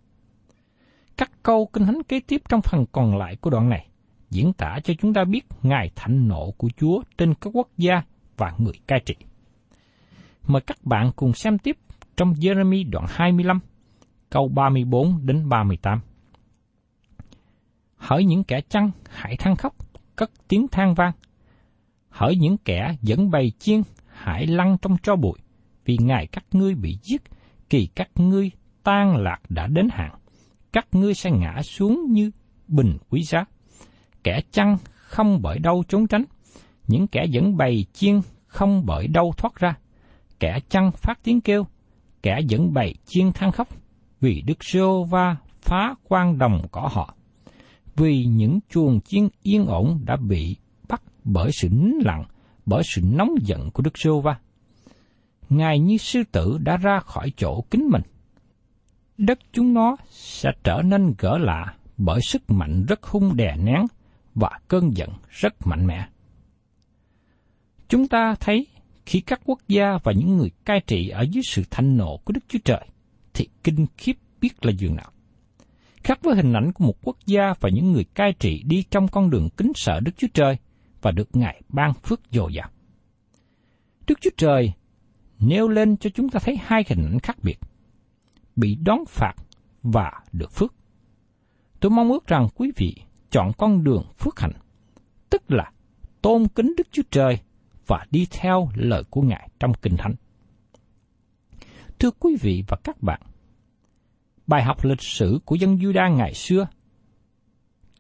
Các 1.16 1.30
câu 1.42 1.66
kinh 1.72 1.86
thánh 1.86 2.02
kế 2.08 2.20
tiếp 2.20 2.42
trong 2.48 2.62
phần 2.62 2.86
còn 2.92 3.18
lại 3.18 3.36
của 3.36 3.50
đoạn 3.50 3.68
này 3.68 3.86
diễn 4.30 4.52
tả 4.52 4.78
cho 4.84 4.94
chúng 5.00 5.14
ta 5.14 5.24
biết 5.24 5.46
ngài 5.62 5.90
thạnh 5.96 6.28
nộ 6.28 6.50
của 6.50 6.68
Chúa 6.76 7.02
trên 7.18 7.34
các 7.34 7.50
quốc 7.52 7.68
gia 7.78 8.02
và 8.36 8.54
người 8.58 8.74
cai 8.86 9.00
trị. 9.06 9.14
Mời 10.46 10.62
các 10.66 10.84
bạn 10.84 11.10
cùng 11.16 11.32
xem 11.32 11.58
tiếp 11.58 11.76
trong 12.16 12.32
Jeremy 12.32 12.90
đoạn 12.90 13.06
25, 13.08 13.60
câu 14.30 14.48
34 14.48 15.26
đến 15.26 15.48
38. 15.48 16.00
Hỡi 17.96 18.24
những 18.24 18.44
kẻ 18.44 18.60
chăn, 18.68 18.90
hãy 19.10 19.36
than 19.36 19.56
khóc, 19.56 19.74
cất 20.16 20.30
tiếng 20.48 20.68
than 20.68 20.94
vang. 20.94 21.12
Hỡi 22.10 22.36
những 22.36 22.56
kẻ 22.56 22.96
dẫn 23.02 23.30
bày 23.30 23.52
chiên, 23.58 23.82
hãy 24.06 24.46
lăn 24.46 24.76
trong 24.82 24.96
cho 25.02 25.16
bụi, 25.16 25.38
vì 25.84 25.96
ngày 26.00 26.26
các 26.26 26.44
ngươi 26.52 26.74
bị 26.74 26.98
giết, 27.02 27.22
kỳ 27.70 27.86
các 27.86 28.08
ngươi 28.16 28.50
tan 28.82 29.16
lạc 29.16 29.38
đã 29.48 29.66
đến 29.66 29.88
hạn. 29.92 30.12
Các 30.74 30.86
ngươi 30.92 31.14
sẽ 31.14 31.30
ngã 31.30 31.62
xuống 31.62 32.12
như 32.12 32.30
bình 32.68 32.98
quý 33.10 33.22
giá. 33.22 33.44
Kẻ 34.24 34.40
chăn 34.52 34.76
không 34.94 35.42
bởi 35.42 35.58
đâu 35.58 35.84
trốn 35.88 36.06
tránh, 36.06 36.24
những 36.88 37.06
kẻ 37.06 37.24
dẫn 37.30 37.56
bầy 37.56 37.86
chiên 37.92 38.20
không 38.46 38.86
bởi 38.86 39.08
đâu 39.08 39.32
thoát 39.36 39.56
ra. 39.56 39.76
Kẻ 40.40 40.58
chăn 40.68 40.90
phát 40.92 41.18
tiếng 41.22 41.40
kêu, 41.40 41.66
kẻ 42.22 42.40
dẫn 42.48 42.72
bầy 42.72 42.94
chiên 43.06 43.32
than 43.32 43.52
khóc, 43.52 43.68
vì 44.20 44.42
Đức 44.46 44.64
Sô 44.64 45.04
Va 45.04 45.36
phá 45.60 45.94
quan 46.08 46.38
đồng 46.38 46.66
cỏ 46.72 46.88
họ. 46.92 47.14
Vì 47.96 48.24
những 48.24 48.58
chuồng 48.70 49.00
chiên 49.00 49.28
yên 49.42 49.66
ổn 49.66 50.00
đã 50.04 50.16
bị 50.16 50.56
bắt 50.88 51.02
bởi 51.24 51.50
sự 51.52 51.68
nín 51.68 51.94
lặng, 52.04 52.24
bởi 52.66 52.82
sự 52.94 53.02
nóng 53.04 53.34
giận 53.40 53.70
của 53.70 53.82
Đức 53.82 53.98
Sô 53.98 54.20
Va. 54.20 54.38
Ngài 55.48 55.78
như 55.78 55.96
sư 55.96 56.22
tử 56.32 56.58
đã 56.60 56.76
ra 56.76 56.98
khỏi 56.98 57.32
chỗ 57.36 57.64
kính 57.70 57.88
mình. 57.90 58.02
Đất 59.18 59.38
chúng 59.52 59.74
nó 59.74 59.96
sẽ 60.10 60.50
trở 60.64 60.82
nên 60.84 61.14
gỡ 61.18 61.38
lạ 61.38 61.74
bởi 61.96 62.20
sức 62.22 62.42
mạnh 62.50 62.84
rất 62.88 63.02
hung 63.02 63.36
đè 63.36 63.56
nén 63.56 63.86
và 64.34 64.50
cơn 64.68 64.96
giận 64.96 65.10
rất 65.30 65.66
mạnh 65.66 65.86
mẽ. 65.86 66.08
Chúng 67.88 68.08
ta 68.08 68.34
thấy 68.40 68.66
khi 69.06 69.20
các 69.20 69.40
quốc 69.44 69.58
gia 69.68 69.98
và 70.04 70.12
những 70.12 70.36
người 70.36 70.50
cai 70.64 70.80
trị 70.86 71.08
ở 71.08 71.22
dưới 71.22 71.42
sự 71.46 71.62
thanh 71.70 71.96
nộ 71.96 72.16
của 72.16 72.32
Đức 72.32 72.40
Chúa 72.48 72.58
Trời, 72.64 72.86
thì 73.34 73.48
kinh 73.64 73.86
khiếp 73.98 74.16
biết 74.40 74.64
là 74.66 74.72
dường 74.78 74.96
nào. 74.96 75.10
Khác 76.02 76.18
với 76.22 76.36
hình 76.36 76.52
ảnh 76.52 76.72
của 76.72 76.84
một 76.84 76.94
quốc 77.02 77.16
gia 77.26 77.54
và 77.60 77.70
những 77.72 77.92
người 77.92 78.04
cai 78.04 78.32
trị 78.32 78.62
đi 78.66 78.84
trong 78.90 79.08
con 79.08 79.30
đường 79.30 79.48
kính 79.56 79.72
sợ 79.74 80.00
Đức 80.00 80.12
Chúa 80.16 80.28
Trời 80.34 80.56
và 81.02 81.10
được 81.10 81.36
Ngài 81.36 81.62
ban 81.68 81.94
phước 81.94 82.20
dồi 82.30 82.54
dào. 82.54 82.70
Đức 84.06 84.18
Chúa 84.20 84.30
Trời 84.36 84.72
nêu 85.38 85.68
lên 85.68 85.96
cho 85.96 86.10
chúng 86.10 86.28
ta 86.28 86.40
thấy 86.40 86.58
hai 86.62 86.84
hình 86.88 87.04
ảnh 87.04 87.18
khác 87.18 87.36
biệt, 87.42 87.58
bị 88.56 88.74
đón 88.74 88.98
phạt 89.08 89.34
và 89.82 90.12
được 90.32 90.52
phước. 90.52 90.74
Tôi 91.80 91.90
mong 91.90 92.12
ước 92.12 92.26
rằng 92.26 92.48
quý 92.54 92.72
vị 92.76 92.96
chọn 93.30 93.52
con 93.58 93.84
đường 93.84 94.04
phước 94.18 94.40
hạnh, 94.40 94.52
tức 95.30 95.42
là 95.48 95.70
tôn 96.22 96.48
kính 96.48 96.74
Đức 96.76 96.88
Chúa 96.92 97.02
Trời 97.10 97.38
và 97.86 98.06
đi 98.10 98.26
theo 98.30 98.68
lời 98.74 99.04
của 99.10 99.22
Ngài 99.22 99.48
trong 99.60 99.72
Kinh 99.82 99.96
Thánh. 99.96 100.14
Thưa 101.98 102.10
quý 102.10 102.36
vị 102.40 102.64
và 102.68 102.76
các 102.84 103.02
bạn, 103.02 103.20
bài 104.46 104.62
học 104.62 104.84
lịch 104.84 105.02
sử 105.02 105.38
của 105.44 105.56
dân 105.56 105.76
Juda 105.76 106.16
ngày 106.16 106.34
xưa 106.34 106.66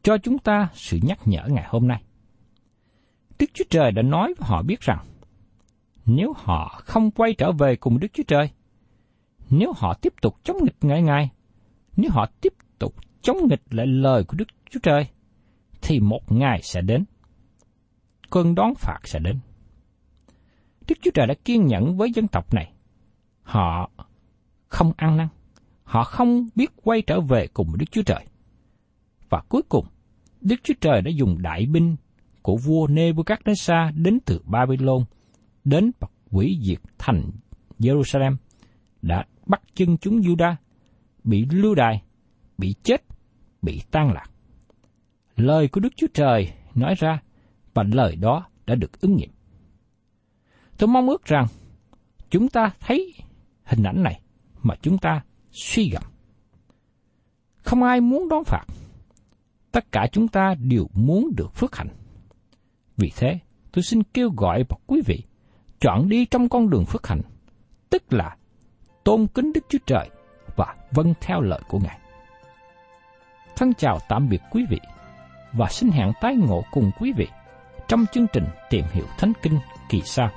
cho 0.02 0.18
chúng 0.18 0.38
ta 0.38 0.68
sự 0.74 0.98
nhắc 1.02 1.18
nhở 1.24 1.48
ngày 1.48 1.64
hôm 1.68 1.88
nay. 1.88 2.02
Đức 3.38 3.46
Chúa 3.54 3.64
Trời 3.70 3.92
đã 3.92 4.02
nói 4.02 4.34
với 4.38 4.48
họ 4.48 4.62
biết 4.62 4.80
rằng 4.80 5.06
nếu 6.06 6.32
họ 6.36 6.80
không 6.84 7.10
quay 7.10 7.34
trở 7.38 7.52
về 7.52 7.76
cùng 7.76 7.98
Đức 7.98 8.08
Chúa 8.12 8.22
Trời, 8.26 8.50
nếu 9.50 9.72
họ 9.76 9.94
tiếp 9.94 10.12
tục 10.22 10.36
chống 10.44 10.56
nghịch 10.64 10.76
ngại 10.80 11.02
Ngài, 11.02 11.30
nếu 11.96 12.10
họ 12.10 12.26
tiếp 12.40 12.52
tục 12.78 12.94
chống 13.22 13.36
nghịch 13.48 13.62
lại 13.70 13.86
lời 13.86 14.24
của 14.24 14.36
Đức 14.36 14.48
Chúa 14.70 14.80
Trời, 14.82 15.06
thì 15.82 16.00
một 16.00 16.32
ngày 16.32 16.60
sẽ 16.62 16.80
đến. 16.80 17.04
Cơn 18.30 18.54
đón 18.54 18.74
phạt 18.74 18.98
sẽ 19.04 19.18
đến. 19.18 19.38
Đức 20.88 20.94
Chúa 21.02 21.10
Trời 21.14 21.26
đã 21.26 21.34
kiên 21.44 21.66
nhẫn 21.66 21.96
với 21.96 22.10
dân 22.14 22.28
tộc 22.28 22.54
này. 22.54 22.72
Họ 23.42 23.90
không 24.68 24.92
ăn 24.96 25.16
năn, 25.16 25.28
họ 25.84 26.04
không 26.04 26.48
biết 26.54 26.70
quay 26.82 27.02
trở 27.02 27.20
về 27.20 27.46
cùng 27.46 27.68
Đức 27.78 27.86
Chúa 27.90 28.02
Trời. 28.02 28.24
Và 29.28 29.42
cuối 29.48 29.62
cùng, 29.68 29.86
Đức 30.40 30.56
Chúa 30.62 30.74
Trời 30.80 31.02
đã 31.02 31.10
dùng 31.10 31.42
đại 31.42 31.66
binh 31.66 31.96
của 32.42 32.56
vua 32.56 32.86
Nebuchadnezzar 32.86 34.02
đến 34.02 34.18
từ 34.24 34.40
Babylon 34.44 35.04
đến 35.64 35.90
và 36.00 36.08
hủy 36.30 36.58
diệt 36.62 36.78
thành 36.98 37.30
Jerusalem, 37.78 38.36
đã 39.06 39.24
bắt 39.46 39.62
chân 39.74 39.96
chúng 39.98 40.20
Juda, 40.20 40.54
bị 41.24 41.46
lưu 41.50 41.74
đày, 41.74 42.02
bị 42.58 42.74
chết, 42.82 43.04
bị 43.62 43.82
tan 43.90 44.12
lạc. 44.12 44.30
Lời 45.36 45.68
của 45.68 45.80
Đức 45.80 45.96
Chúa 45.96 46.06
Trời 46.14 46.52
nói 46.74 46.94
ra 46.98 47.22
và 47.74 47.82
lời 47.82 48.16
đó 48.16 48.46
đã 48.66 48.74
được 48.74 49.00
ứng 49.00 49.16
nghiệm. 49.16 49.30
Tôi 50.78 50.88
mong 50.88 51.08
ước 51.08 51.24
rằng 51.24 51.46
chúng 52.30 52.48
ta 52.48 52.70
thấy 52.80 53.14
hình 53.64 53.82
ảnh 53.82 54.02
này 54.02 54.20
mà 54.62 54.74
chúng 54.82 54.98
ta 54.98 55.22
suy 55.50 55.90
gẫm. 55.90 56.02
Không 57.56 57.82
ai 57.82 58.00
muốn 58.00 58.28
đón 58.28 58.44
phạt. 58.44 58.64
Tất 59.72 59.92
cả 59.92 60.06
chúng 60.12 60.28
ta 60.28 60.54
đều 60.58 60.86
muốn 60.94 61.30
được 61.36 61.54
phước 61.54 61.76
hạnh. 61.76 61.88
Vì 62.96 63.12
thế, 63.16 63.38
tôi 63.72 63.82
xin 63.82 64.02
kêu 64.02 64.30
gọi 64.36 64.64
và 64.68 64.76
quý 64.86 65.02
vị 65.06 65.22
chọn 65.80 66.08
đi 66.08 66.26
trong 66.26 66.48
con 66.48 66.70
đường 66.70 66.84
phước 66.84 67.06
hạnh, 67.06 67.20
tức 67.90 68.12
là 68.12 68.36
tôn 69.04 69.26
kính 69.26 69.52
Đức 69.52 69.60
Chúa 69.68 69.78
Trời 69.86 70.10
và 70.56 70.74
vâng 70.90 71.14
theo 71.20 71.40
lời 71.40 71.60
của 71.68 71.78
Ngài. 71.78 71.98
Thân 73.56 73.74
chào 73.74 73.98
tạm 74.08 74.28
biệt 74.28 74.40
quý 74.50 74.64
vị 74.70 74.80
và 75.52 75.68
xin 75.70 75.90
hẹn 75.90 76.12
tái 76.20 76.36
ngộ 76.36 76.64
cùng 76.72 76.90
quý 77.00 77.12
vị 77.16 77.26
trong 77.88 78.06
chương 78.12 78.26
trình 78.32 78.44
tìm 78.70 78.84
hiểu 78.92 79.04
Thánh 79.18 79.32
Kinh 79.42 79.58
kỳ 79.88 80.02
sau. 80.04 80.30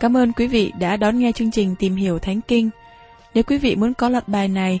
Cảm 0.00 0.16
ơn 0.16 0.32
quý 0.32 0.46
vị 0.46 0.72
đã 0.78 0.96
đón 0.96 1.18
nghe 1.18 1.32
chương 1.32 1.50
trình 1.50 1.74
Tìm 1.78 1.96
hiểu 1.96 2.18
Thánh 2.18 2.40
Kinh. 2.40 2.70
Nếu 3.34 3.44
quý 3.44 3.58
vị 3.58 3.76
muốn 3.76 3.94
có 3.94 4.08
loạt 4.08 4.28
bài 4.28 4.48
này, 4.48 4.80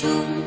хочу 0.00 0.37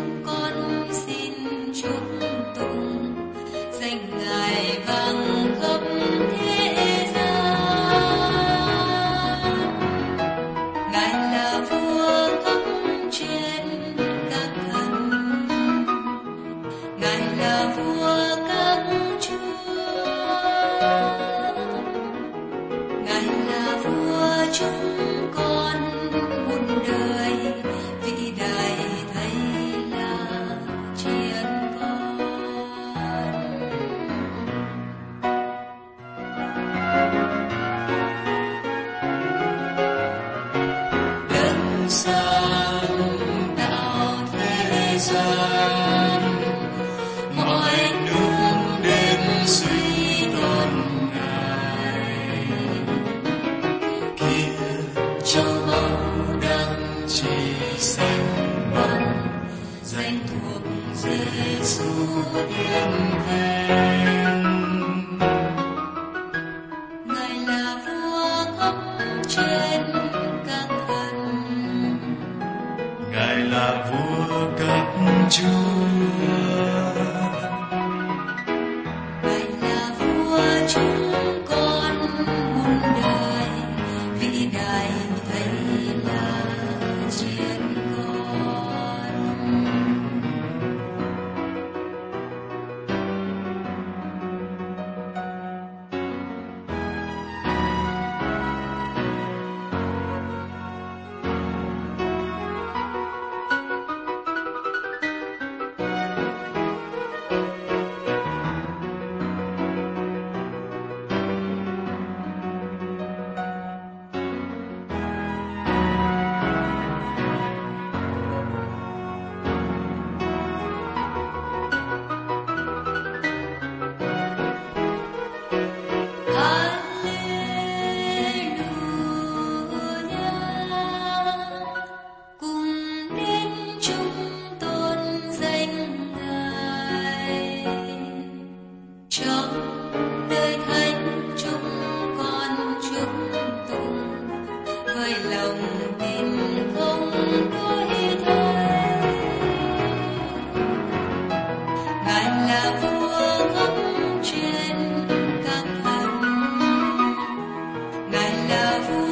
chúa 158.87 159.10